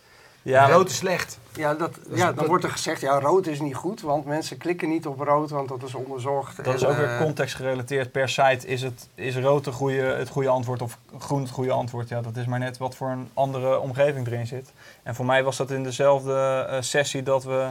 [0.42, 1.40] ja, rood is slecht.
[1.54, 4.90] Ja, dat, ja dan wordt er gezegd, ja, rood is niet goed, want mensen klikken
[4.90, 6.64] niet op rood, want dat is onderzocht.
[6.64, 8.12] Dat is ook weer contextgerelateerd.
[8.12, 11.72] Per site is, het, is rood het goede, het goede antwoord of groen het goede
[11.72, 12.10] antwoord.
[12.10, 14.72] Ja, dat is maar net wat voor een andere omgeving erin zit.
[15.04, 17.70] En voor mij was dat in dezelfde uh, sessie dat we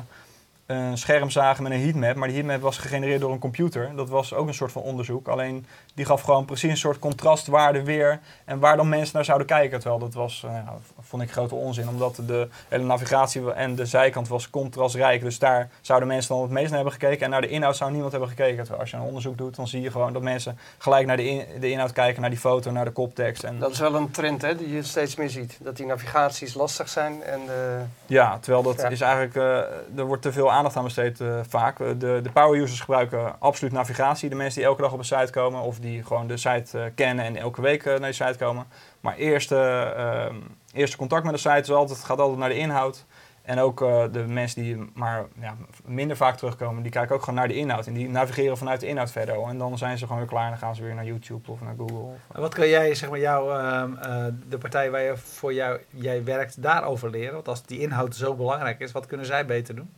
[0.71, 2.15] een scherm zagen met een heatmap.
[2.15, 3.93] Maar die heatmap was gegenereerd door een computer.
[3.97, 5.29] Dat was ook een soort van onderzoek.
[5.29, 8.21] Alleen die gaf gewoon precies een soort contrastwaarde weer.
[8.45, 9.81] En waar dan mensen naar zouden kijken.
[9.81, 10.69] Terwijl dat was, uh,
[11.01, 11.89] vond ik grote onzin.
[11.89, 15.23] Omdat de hele navigatie en de zijkant was contrastrijk.
[15.23, 17.25] Dus daar zouden mensen dan het meest naar hebben gekeken.
[17.25, 18.57] En naar de inhoud zou niemand hebben gekeken.
[18.57, 21.29] Terwijl als je een onderzoek doet, dan zie je gewoon dat mensen gelijk naar de,
[21.29, 22.21] in, de inhoud kijken.
[22.21, 23.43] Naar die foto, naar de koptekst.
[23.43, 25.59] En dat is wel een trend hè, die je steeds meer ziet.
[25.61, 27.23] Dat die navigaties lastig zijn.
[27.23, 27.79] En de...
[28.07, 28.89] Ja, terwijl dat ja.
[28.89, 31.79] is eigenlijk, uh, er wordt te veel aandacht aan besteed uh, vaak.
[31.79, 34.29] De, de power users gebruiken absoluut navigatie.
[34.29, 36.85] De mensen die elke dag op een site komen of die gewoon de site uh,
[36.95, 38.67] kennen en elke week naar die site komen.
[39.01, 40.37] Maar eerste, uh,
[40.73, 43.07] eerste contact met de site is altijd, gaat altijd naar de inhoud.
[43.43, 43.79] En ook
[44.13, 47.87] de mensen die maar ja, minder vaak terugkomen, die kijken ook gewoon naar de inhoud.
[47.87, 49.43] En die navigeren vanuit de inhoud verder.
[49.43, 51.61] En dan zijn ze gewoon weer klaar en dan gaan ze weer naar YouTube of
[51.61, 51.97] naar Google.
[51.97, 56.25] Of, wat kan jij, zeg maar, jou, ehm, de partij waar je voor jou, jij
[56.25, 57.35] werkt, daarover leren?
[57.35, 59.91] Want als die inhoud zo belangrijk is, wat kunnen zij beter doen?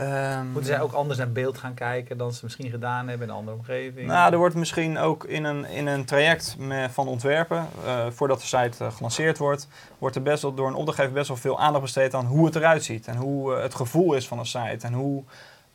[0.00, 3.32] Um, Moeten zij ook anders naar beeld gaan kijken dan ze misschien gedaan hebben in
[3.32, 4.06] een andere omgeving?
[4.06, 6.56] Nou, er wordt misschien ook in een, in een traject
[6.90, 10.74] van ontwerpen, uh, voordat de site uh, gelanceerd wordt, wordt er best wel door een
[10.74, 13.06] opdrachtgever best wel veel aandacht besteed aan hoe het eruit ziet.
[13.06, 14.86] En hoe uh, het gevoel is van een site.
[14.86, 15.22] En hoe,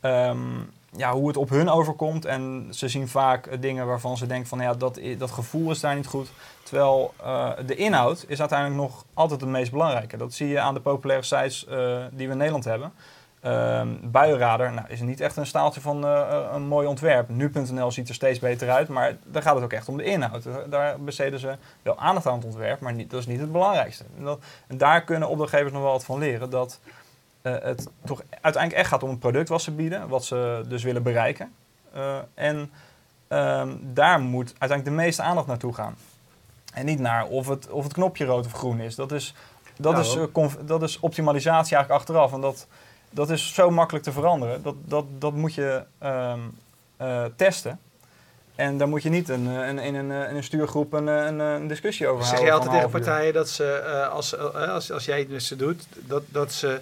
[0.02, 2.26] um, ja, hoe het op hun overkomt.
[2.26, 5.96] En ze zien vaak dingen waarvan ze denken van ja, dat, dat gevoel is daar
[5.96, 6.30] niet goed.
[6.64, 7.14] Terwijl
[7.66, 10.18] de inhoud is uiteindelijk nog altijd het meest belangrijke.
[10.18, 11.66] Dat zie je aan de populaire sites
[12.12, 12.92] die we in Nederland hebben.
[13.46, 17.30] Um, buienradar nou, is niet echt een staaltje van uh, een mooi ontwerp.
[17.30, 20.48] Nu.nl ziet er steeds beter uit, maar daar gaat het ook echt om de inhoud.
[20.70, 24.04] Daar besteden ze wel aandacht aan het ontwerp, maar niet, dat is niet het belangrijkste.
[24.18, 26.50] En, dat, en daar kunnen opdrachtgevers nog wel wat van leren.
[26.50, 26.80] Dat
[27.42, 30.84] uh, het toch uiteindelijk echt gaat om het product wat ze bieden, wat ze dus
[30.84, 31.54] willen bereiken.
[31.96, 32.72] Uh, en
[33.30, 35.96] um, daar moet uiteindelijk de meeste aandacht naartoe gaan.
[36.74, 38.96] En niet naar of het, of het knopje rood of groen is.
[38.96, 39.34] Dat is,
[39.78, 42.34] dat nou, is, dat is optimalisatie eigenlijk achteraf.
[42.34, 42.68] En dat
[43.16, 44.64] dat is zo makkelijk te veranderen.
[44.64, 46.58] Dat, dat, dat moet je um,
[47.02, 47.80] uh, testen.
[48.56, 51.68] En daar moet je niet een, een, in, een, in een stuurgroep een, een, een
[51.68, 52.46] discussie over houden.
[52.46, 55.48] Zeg je altijd tegen partijen dat ze, uh, als, uh, als, als jij het dus
[55.48, 56.80] doet, dat, dat ze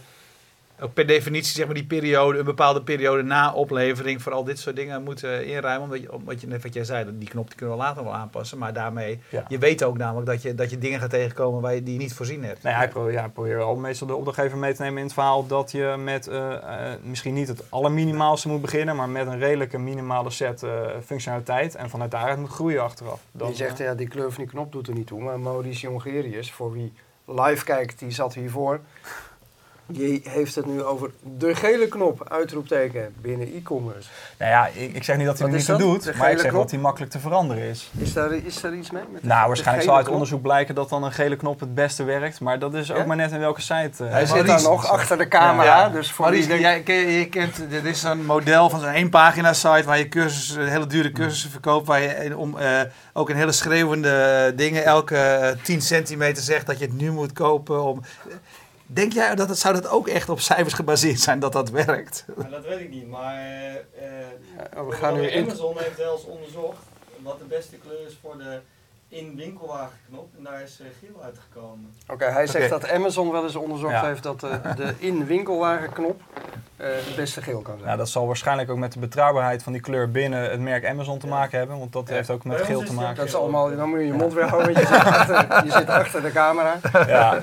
[0.83, 4.59] ook per definitie zeg maar die periode, een bepaalde periode na oplevering voor al dit
[4.59, 5.83] soort dingen moeten inruimen.
[5.83, 8.13] Omdat je, omdat je net wat jij zei, die knop die kunnen we later wel
[8.13, 8.57] aanpassen.
[8.57, 9.45] Maar daarmee, Ja.
[9.47, 11.99] je weet ook namelijk dat je, dat je dingen gaat tegenkomen waar je, die je
[11.99, 12.63] niet voorzien hebt.
[12.63, 15.47] Nee, hij pro ja, probeert al meestal de opdrachtgever mee te nemen in het verhaal
[15.47, 19.77] dat je met eh, eh, misschien niet het allerminimaalste moet beginnen, maar met een redelijke
[19.77, 20.71] minimale set eh,
[21.05, 21.75] functionaliteit.
[21.75, 23.21] En vanuit daaruit moet groeien achteraf.
[23.31, 25.21] Dan, je zegt, ja, die kleur van die knop doet er niet toe.
[25.21, 26.93] Maar Maurice Jongerius, voor wie
[27.25, 28.79] live kijkt, die zat hiervoor.
[29.85, 34.09] Die heeft het nu over de gele knop, uitroepteken, binnen e-commerce.
[34.37, 35.79] nou ja, ik, ik zeg niet dat hij is niet dat?
[35.79, 36.61] doet, maar ik zeg knop?
[36.61, 37.91] dat hij makkelijk te veranderen is.
[37.97, 39.03] Is daar, is daar iets mee?
[39.11, 40.13] Met de- Nou, waarschijnlijk zal uit knop?
[40.15, 43.05] onderzoek blijken dat dan een gele knop het beste werkt, maar dat is ook Ja?
[43.05, 44.03] maar net in welke site.
[44.05, 45.89] eh, Hij zit daar nog achter de camera, Ja.
[45.89, 49.53] dus voor Maurice, jij, ken- je kent, dit is een model van zo'n één pagina
[49.53, 51.87] site waar je cursussen, hele dure cursussen verkoopt.
[51.87, 52.81] Waar je eh, om, eh,
[53.13, 57.33] ook een hele schreeuwende dingen elke eh, 10 centimeter zegt dat je het nu moet
[57.33, 57.83] kopen.
[57.83, 58.01] Om,
[58.85, 62.25] denk jij dat het, zou dat ook echt op cijfers gebaseerd zijn dat dat werkt?
[62.35, 64.27] Maar dat weet ik niet, maar eh, eh,
[64.77, 65.43] Oh, we gaan nu in...
[65.43, 66.83] Amazon heeft wel eens onderzocht
[67.19, 68.59] wat de beste kleur is voor de
[69.13, 71.93] in winkelwagenknop en daar is eh, geel uitgekomen.
[72.07, 74.05] Oké, hij zegt dat Amazon wel eens onderzocht Ja.
[74.05, 76.21] heeft dat de, de in-winkelwagenknop
[76.77, 77.85] eh het beste geel kan zijn.
[77.85, 81.19] Nou, dat zal waarschijnlijk ook met de betrouwbaarheid van die kleur binnen het merk Amazon
[81.19, 81.33] te Ja.
[81.33, 82.13] maken hebben, want dat Ja.
[82.13, 83.15] heeft ook met geel te maken.
[83.15, 85.71] Dat is allemaal, dan moet je je mond weer houden, want je zit achter, je
[85.71, 86.79] zit achter de camera.
[87.07, 87.39] Ja.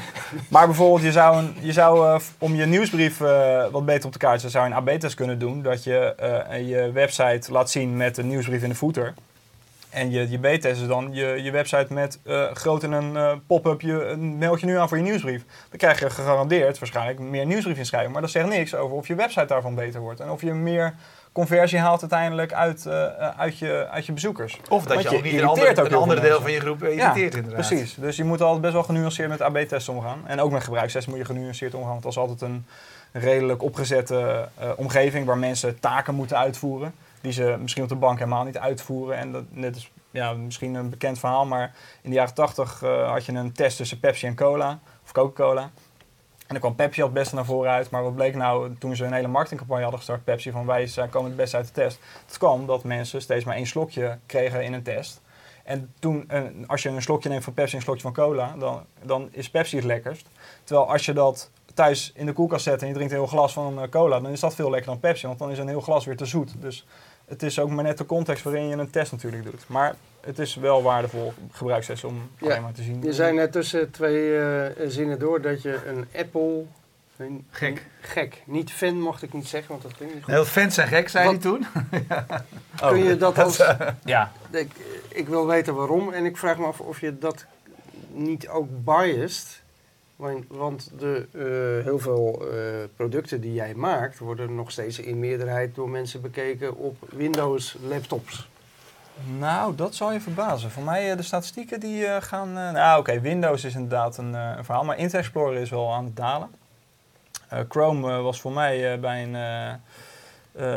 [0.49, 4.13] Maar bijvoorbeeld, je zou, een, je zou eh, om je nieuwsbrief eh, wat beter op
[4.13, 5.63] de kaart te zetten, zou je een AB-test kunnen doen.
[5.63, 9.15] Dat je eh, je website laat zien met de nieuwsbrief in de footer.
[9.90, 13.33] En je, je B-test is dan je, je website met eh, groot in een eh,
[13.46, 15.44] pop-up, je, een meld je nu aan voor je nieuwsbrief.
[15.68, 18.12] Dan krijg je gegarandeerd waarschijnlijk meer nieuwsbrief inschrijven.
[18.12, 20.20] Maar dat zegt niks over of je website daarvan beter wordt.
[20.20, 20.94] En of je meer
[21.33, 24.61] conversie haalt uiteindelijk uit, eh, uit, je, uit je bezoekers.
[24.68, 27.35] Of dat Want je ook niet een ander, een veel deel van je groep irriteert
[27.35, 27.66] inderdaad.
[27.68, 30.22] Precies, dus je moet altijd best wel genuanceerd met AB-testen omgaan.
[30.26, 31.90] En ook met gebruikstesten moet je genuanceerd omgaan.
[31.90, 32.66] Want dat is altijd een
[33.12, 36.94] redelijk opgezette omgeving waar mensen taken moeten uitvoeren.
[37.21, 39.17] Die ze misschien op de bank helemaal niet uitvoeren.
[39.17, 43.25] En dat is ja, misschien een bekend verhaal, maar in de jaren 80 eh, had
[43.25, 45.63] je een test tussen Pepsi en cola, of Coca-Cola.
[46.51, 47.91] En dan kwam Pepsi al het beste naar voren uit.
[47.91, 51.29] Maar wat bleek nou toen ze een hele marketingcampagne hadden gestart, Pepsi, van wij komen
[51.29, 51.99] het beste uit de test.
[52.27, 55.21] Het kwam dat mensen steeds maar één slokje kregen in een test.
[55.65, 56.31] En toen,
[56.67, 59.51] als je een slokje neemt van Pepsi en een slokje van cola, dan, dan is
[59.51, 60.27] Pepsi het lekkerst.
[60.65, 63.53] Terwijl als je dat thuis in de koelkast zet en je drinkt een heel glas
[63.53, 65.81] van eh, cola, dan is dat veel lekkerder dan Pepsi, want dan is een heel
[65.81, 66.53] glas weer te zoet.
[66.61, 66.87] Dus
[67.31, 69.64] het is ook maar net de context waarin je een test natuurlijk doet.
[69.66, 73.03] Maar het is wel waardevol gebruikstest om Ja, alleen maar te zien.
[73.03, 76.62] Je zei net tussen twee eh, zinnen door dat je een Apple...
[77.16, 77.87] Een, Gek.
[78.01, 78.43] Gek.
[78.47, 80.33] Niet fan mocht ik niet zeggen, want dat klinkt niet goed.
[80.33, 81.66] Heel fans zijn gek, zei Wat- hij toen.
[82.83, 83.57] Oh, Kun je dat als...
[84.05, 84.71] Ja, Ik,
[85.09, 87.45] ik wil weten waarom en ik vraag me af of je dat
[88.12, 89.60] niet ook biased.
[90.49, 92.57] Want, de, eh, heel veel eh,
[92.97, 98.49] producten die jij maakt worden nog steeds in meerderheid door mensen bekeken op Windows laptops.
[99.39, 100.71] Nou, dat zal je verbazen.
[100.71, 102.53] Voor mij, eh, de statistieken die gaan...
[102.53, 106.17] nou, oké, Windows is inderdaad een, een verhaal, maar Internet Explorer is wel aan het
[106.17, 106.49] dalen.
[107.69, 109.35] Chrome was voor mij bij een,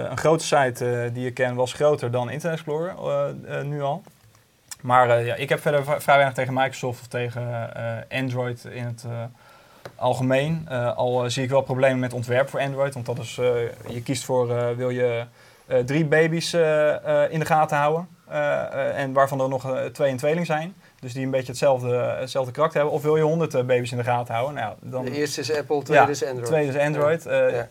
[0.09, 2.95] een grote site die ik ken, was groter dan Internet Explorer,
[3.65, 4.03] nu al.
[4.83, 8.85] Maar eh, ja, ik heb verder vrij weinig tegen Microsoft of tegen eh, Android in
[8.85, 9.23] het eh,
[9.95, 10.69] algemeen.
[10.95, 13.35] Al zie ik wel problemen met ontwerp voor Android, want dat is,
[13.87, 15.25] je kiest voor, wil je
[15.85, 16.53] drie baby's
[17.29, 18.07] in de gaten houden.
[18.95, 20.75] en waarvan er nog twee en tweeling zijn.
[20.99, 22.97] Dus die een beetje hetzelfde, hetzelfde karakter hebben.
[22.97, 24.55] Of wil je honderd baby's in de gaten houden?
[24.55, 26.45] Nou, dan De eerste is Apple, tweede Ja, is Android.
[26.45, 27.23] tweede is Android.
[27.23, 27.67] Ja.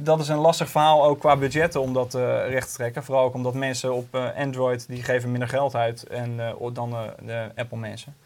[0.00, 3.04] Dat is een lastig verhaal ook qua budgetten om dat eh, recht te trekken.
[3.04, 6.96] Vooral ook omdat mensen op eh, Android, die geven minder geld uit en, eh, dan
[7.24, 8.16] de Apple mensen.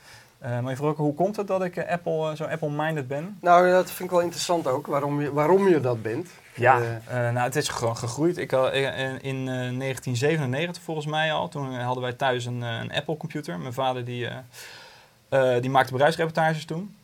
[0.40, 3.38] Maar je vroeg ook, hoe komt het dat ik Apple, zo Apple-minded ben?
[3.40, 6.30] Nou, dat vind ik wel interessant ook, waarom je, waarom je dat bent.
[6.54, 6.78] Ja,
[7.10, 8.36] nou, het is gewoon gegroeid.
[8.36, 13.16] Ik, in in eh, 1997 volgens mij al, toen hadden wij thuis een, een Apple
[13.16, 13.58] computer.
[13.58, 14.28] Mijn vader die,
[15.60, 16.96] die maakte bedrijfsreportages toen.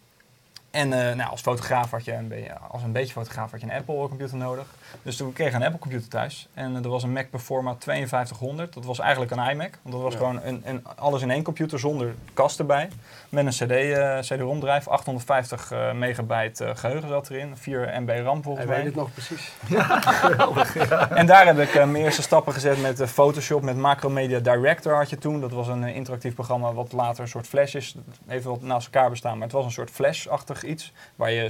[0.72, 2.32] En eh, nou, als fotograaf had je een
[2.70, 4.64] als een beetje fotograaf had je een Apple computer nodig.
[5.02, 6.48] Dus toen kreeg ik een Apple computer thuis.
[6.54, 8.72] En eh, er was een Mac Performa 5200.
[8.74, 9.78] Dat was eigenlijk een iMac.
[9.82, 10.18] Want dat was Ja.
[10.18, 12.88] gewoon een, een, alles in één computer zonder kast erbij.
[13.28, 14.90] Met een CD, eh CD-ROM drive.
[14.90, 17.56] 850 eh, megabyte eh, geheugen zat erin.
[17.56, 18.84] 4 MB RAM volgens hij mij.
[18.84, 19.52] weet het nog precies.
[21.14, 25.18] En daar heb ik mijn eerste stappen gezet met Photoshop, met Macromedia Director had je
[25.18, 25.40] toen.
[25.40, 27.94] Dat was een interactief programma wat later een soort flash is.
[28.28, 30.92] Even wat naast elkaar bestaan, maar het was een soort flash-achtig iets.
[31.16, 31.46] Waar je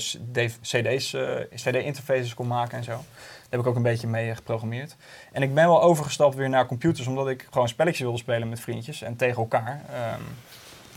[0.62, 2.90] CD's, eh, CD-interfaces kon maken en zo.
[2.90, 4.96] Daar heb ik ook een beetje mee eh, geprogrammeerd.
[5.32, 8.60] En ik ben wel overgestapt weer naar computers, omdat ik gewoon spelletjes wilde spelen met
[8.60, 9.82] vriendjes en tegen elkaar.
[9.92, 10.22] Ehm,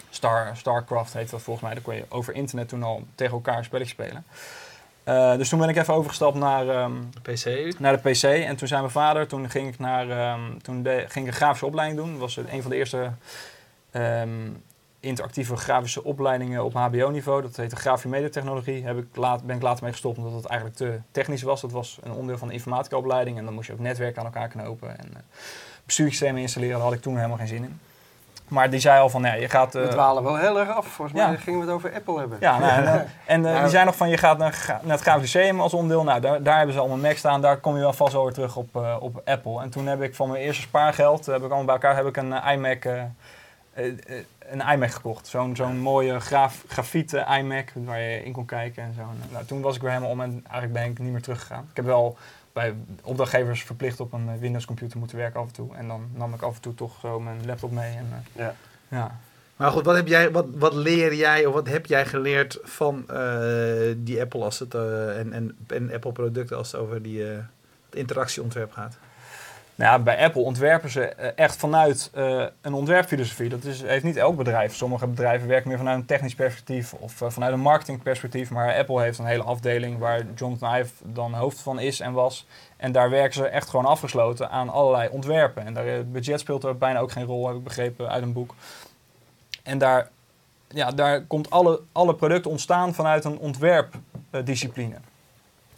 [0.09, 1.73] Star, Starcraft heet dat volgens mij.
[1.73, 4.25] Daar kon je over internet toen al tegen elkaar spelletjes spelen.
[5.03, 7.79] Eh, dus toen ben ik even overgestapt naar, ehm, PC.
[7.79, 8.23] naar de PC.
[8.23, 11.37] En toen zei mijn vader, toen ging ik naar ehm, toen de, ging ik een
[11.37, 12.11] grafische opleiding doen.
[12.11, 13.11] Dat was een van de eerste
[15.05, 17.41] interactieve grafische opleidingen op HBO-niveau.
[17.41, 18.85] Dat heette grafische mediatechnologie.
[18.85, 21.61] Heb ik laat, ben ik later mee gestopt omdat het eigenlijk te technisch was.
[21.61, 23.37] Dat was een onderdeel van de informatica-opleiding.
[23.37, 24.97] En dan moest je ook netwerken aan elkaar knopen.
[24.97, 25.17] En uh,
[25.85, 27.79] bestuurssystemen installeren, daar had ik toen helemaal geen zin in.
[28.47, 29.75] Maar die zei al van, nee, je gaat...
[29.75, 30.87] Uh, we dwalen wel heel erg af.
[30.87, 31.37] Volgens mij ja.
[31.37, 32.37] gingen we het over Apple hebben.
[32.41, 35.01] Ja, nou, en, en uh, nou, die zei nog van, je gaat naar, naar het
[35.01, 36.03] grafisch als onderdeel.
[36.03, 37.41] Nou, daar, daar hebben ze allemaal Mac staan.
[37.41, 39.61] Daar kom je wel vast wel weer terug op, op Apple.
[39.61, 42.17] En toen heb ik van mijn eerste spaargeld, heb ik allemaal bij elkaar, heb ik
[42.17, 42.87] een iMac...
[43.75, 45.27] een iMac gekocht.
[45.27, 49.01] Zo'n zo'n mooie graf, grafiete iMac waar je in kon kijken en zo.
[49.31, 51.67] Nou, toen was ik weer helemaal om en eigenlijk ben ik niet meer teruggegaan.
[51.69, 52.17] Ik heb wel
[52.53, 55.75] bij opdrachtgevers verplicht op een Windows computer moeten werken af en toe.
[55.75, 57.95] En dan nam ik af en toe toch zo mijn laptop mee.
[57.95, 58.55] En, uh, ja.
[58.87, 59.19] ja.
[59.55, 63.05] Maar goed, wat, heb jij, wat, wat leer jij of wat heb jij geleerd van
[63.11, 67.23] uh, die Apple als het, uh, en, en, en Apple producten als het over die
[67.89, 68.97] interactieontwerp gaat?
[69.75, 73.49] Nou bij Apple ontwerpen ze echt vanuit uh, een ontwerpfilosofie.
[73.49, 74.75] Dat is, heeft niet elk bedrijf.
[74.75, 78.49] Sommige bedrijven werken meer vanuit een technisch perspectief of uh, vanuit een marketingperspectief.
[78.49, 82.47] Maar Apple heeft een hele afdeling waar Jonathan Ive dan hoofd van is en was.
[82.77, 85.65] En daar werken ze echt gewoon afgesloten aan allerlei ontwerpen.
[85.65, 88.33] En daar, het budget speelt er bijna ook geen rol, heb ik begrepen uit een
[88.33, 88.55] boek.
[89.63, 90.09] En daar,
[90.67, 94.95] ja, daar komt alle, alle producten ontstaan vanuit een ontwerpdiscipline.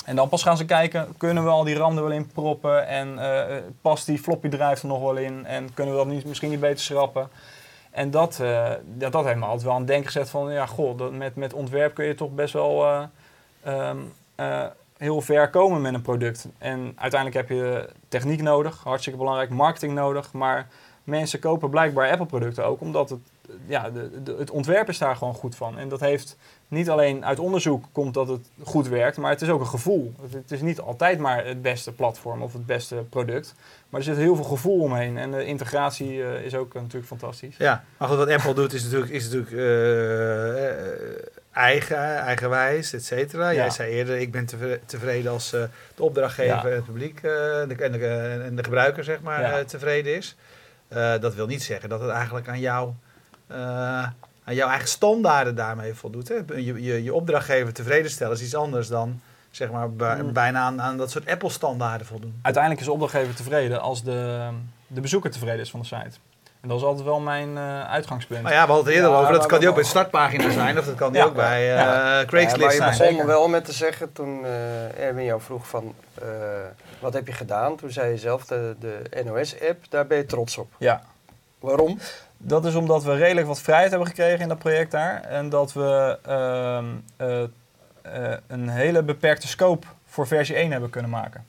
[0.07, 2.87] En dan pas gaan ze kijken, kunnen we al die RAM er wel in proppen
[2.87, 6.25] en uh, past die floppy drive er nog wel in en kunnen we dat niet,
[6.25, 7.29] misschien niet beter schrappen.
[7.91, 10.65] En dat, uh, dat, dat heeft me altijd wel aan het denken gezet van, ja
[10.65, 13.07] goh, dat met, met ontwerp kun je toch best wel
[13.67, 14.13] um,
[14.97, 16.47] heel ver komen met een product.
[16.57, 20.67] En uiteindelijk heb je techniek nodig, hartstikke belangrijk, marketing nodig, maar
[21.03, 23.19] mensen kopen blijkbaar Apple producten ook omdat het,
[23.65, 25.77] ja, de, het ontwerp is daar gewoon goed van.
[25.77, 29.49] En dat heeft niet alleen uit onderzoek komt dat het goed werkt, maar het is
[29.49, 30.13] ook een gevoel.
[30.31, 33.55] Het is niet altijd maar het beste platform of het beste product.
[33.89, 37.07] Maar er zit heel veel gevoel omheen en de integratie uh, is ook uh, natuurlijk
[37.07, 37.57] fantastisch.
[37.57, 40.61] Ja, maar goed, wat Apple doet is natuurlijk, is natuurlijk uh,
[41.51, 43.49] eigen, eigenwijs, et cetera.
[43.49, 43.55] Ja.
[43.55, 44.45] Jij zei eerder, ik ben
[44.85, 46.69] tevreden als de opdrachtgever ja.
[46.69, 48.07] en het publiek de, en, de,
[48.45, 49.63] en, de, gebruiker zeg maar, ja.
[49.63, 50.35] tevreden is.
[51.19, 52.93] dat wil niet zeggen dat het eigenlijk aan jou
[54.47, 56.27] aan jouw eigen standaarden daarmee voldoet.
[56.27, 56.35] Hè?
[56.55, 60.33] Je, je, je opdrachtgever tevreden stellen is iets anders dan zeg maar, Mm.
[60.33, 62.39] bijna aan, aan dat soort Apple-standaarden voldoen.
[62.41, 64.49] Uiteindelijk is de opdrachtgever tevreden als de,
[64.87, 66.17] de bezoeker tevreden is van de site.
[66.61, 68.41] En dat is altijd wel mijn uh, uitgangspunt.
[68.41, 69.33] Maar ja, we hadden het eerder ja, over.
[69.33, 71.61] Dat kan die ook bij de startpagina zijn of dat kan die ja, ook bij
[71.61, 72.25] uh, ja.
[72.25, 72.79] Craigslist zijn.
[72.79, 75.93] Maar je begon wel met te zeggen toen uh, Erwin jou vroeg van
[76.99, 77.75] wat heb je gedaan?
[77.75, 80.71] Toen zei je zelf de, de NOS-app, daar ben je trots op.
[80.77, 81.01] Ja.
[81.59, 81.99] Waarom?
[82.37, 85.21] Dat is omdat we redelijk wat vrijheid hebben gekregen in dat project daar.
[85.21, 87.43] En dat we uh, uh,
[88.05, 91.45] uh, een hele beperkte scope voor versie 1 hebben kunnen maken.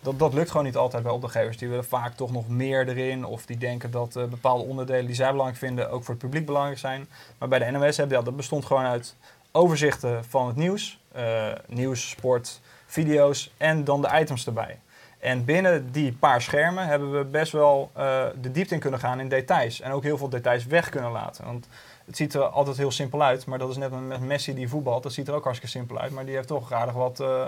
[0.00, 1.56] Dat, dat lukt gewoon niet altijd bij opdrachtgevers.
[1.56, 3.24] Die willen vaak toch nog meer erin.
[3.24, 6.78] Of die denken dat bepaalde onderdelen die zij belangrijk vinden ook voor het publiek belangrijk
[6.78, 7.08] zijn.
[7.38, 9.14] Maar bij de NOS hebben ja, dat bestond gewoon uit
[9.52, 11.00] overzichten van het nieuws.
[11.66, 14.78] nieuws, sport, video's en dan de items erbij.
[15.18, 19.20] En binnen die paar schermen hebben we best wel uh, de diepte in kunnen gaan
[19.20, 19.80] in details.
[19.80, 21.44] En ook heel veel details weg kunnen laten.
[21.44, 21.68] Want
[22.04, 23.46] het ziet er altijd heel simpel uit.
[23.46, 25.02] Maar dat is net met Messi die voetbalt.
[25.02, 26.12] Dat ziet er ook hartstikke simpel uit.
[26.12, 27.46] Maar die heeft toch aardig wat uh,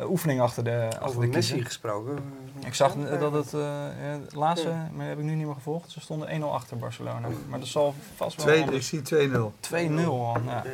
[0.00, 1.66] uh, oefening achter de Over achter de Messi kiezen.
[1.66, 2.18] gesproken.
[2.66, 4.90] Ik zag dat het het laatste, ja.
[4.92, 5.90] maar heb ik nu niet meer gevolgd.
[5.90, 7.28] Ze stonden 1-0 achter Barcelona.
[7.48, 8.64] Maar dat zal vast wel...
[8.64, 9.32] Twee, ik zie 2-0.
[10.00, 10.64] 2-0 al, ja.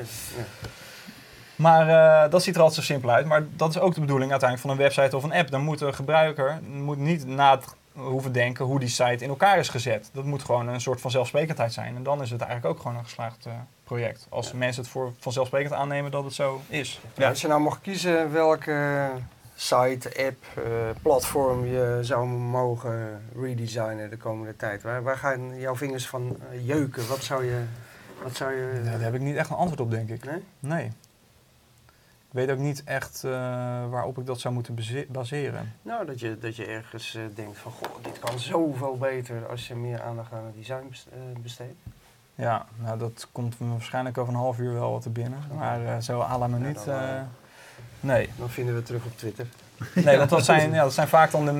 [1.58, 3.26] Maar uh, dat ziet er altijd zo simpel uit.
[3.26, 5.50] Maar dat is ook de bedoeling uiteindelijk van een website of een app.
[5.50, 9.58] Dan moet de gebruiker moet niet na het hoeven denken hoe die site in elkaar
[9.58, 10.10] is gezet.
[10.12, 11.96] Dat moet gewoon een soort van zelfsprekendheid zijn.
[11.96, 13.52] En dan is het eigenlijk ook gewoon een geslaagd uh,
[13.84, 14.26] project.
[14.28, 14.56] Als ja.
[14.56, 17.00] mensen het voor vanzelfsprekend aannemen dat het zo is.
[17.14, 19.08] Ja, als je nou mocht kiezen welke
[19.54, 20.64] site, app, uh,
[21.02, 24.82] platform je zou mogen redesignen de komende tijd.
[24.82, 27.08] Waar, waar gaan jouw vingers van jeuken?
[27.08, 27.62] Wat zou je...
[28.22, 30.24] Wat zou je ja, daar heb ik niet echt een antwoord op, denk ik.
[30.24, 30.44] Nee?
[30.58, 30.92] Nee.
[32.30, 33.30] Ik weet ook niet echt uh,
[33.90, 34.76] waarop ik dat zou moeten
[35.08, 35.72] baseren.
[35.82, 39.68] Nou, dat je, dat je ergens uh, denkt van, goh, dit kan zoveel beter als
[39.68, 40.94] je meer aandacht aan het design
[41.42, 41.78] besteedt.
[42.34, 45.38] Ja, nou dat komt me waarschijnlijk over een half uur wel wat te binnen.
[45.54, 47.28] Maar uh, zo à la minuut, ja,
[48.00, 48.28] nee.
[48.36, 49.46] Dan vinden we het terug op Twitter.
[49.94, 51.52] Nee, want dat zijn, ja, dat zijn vaak dan de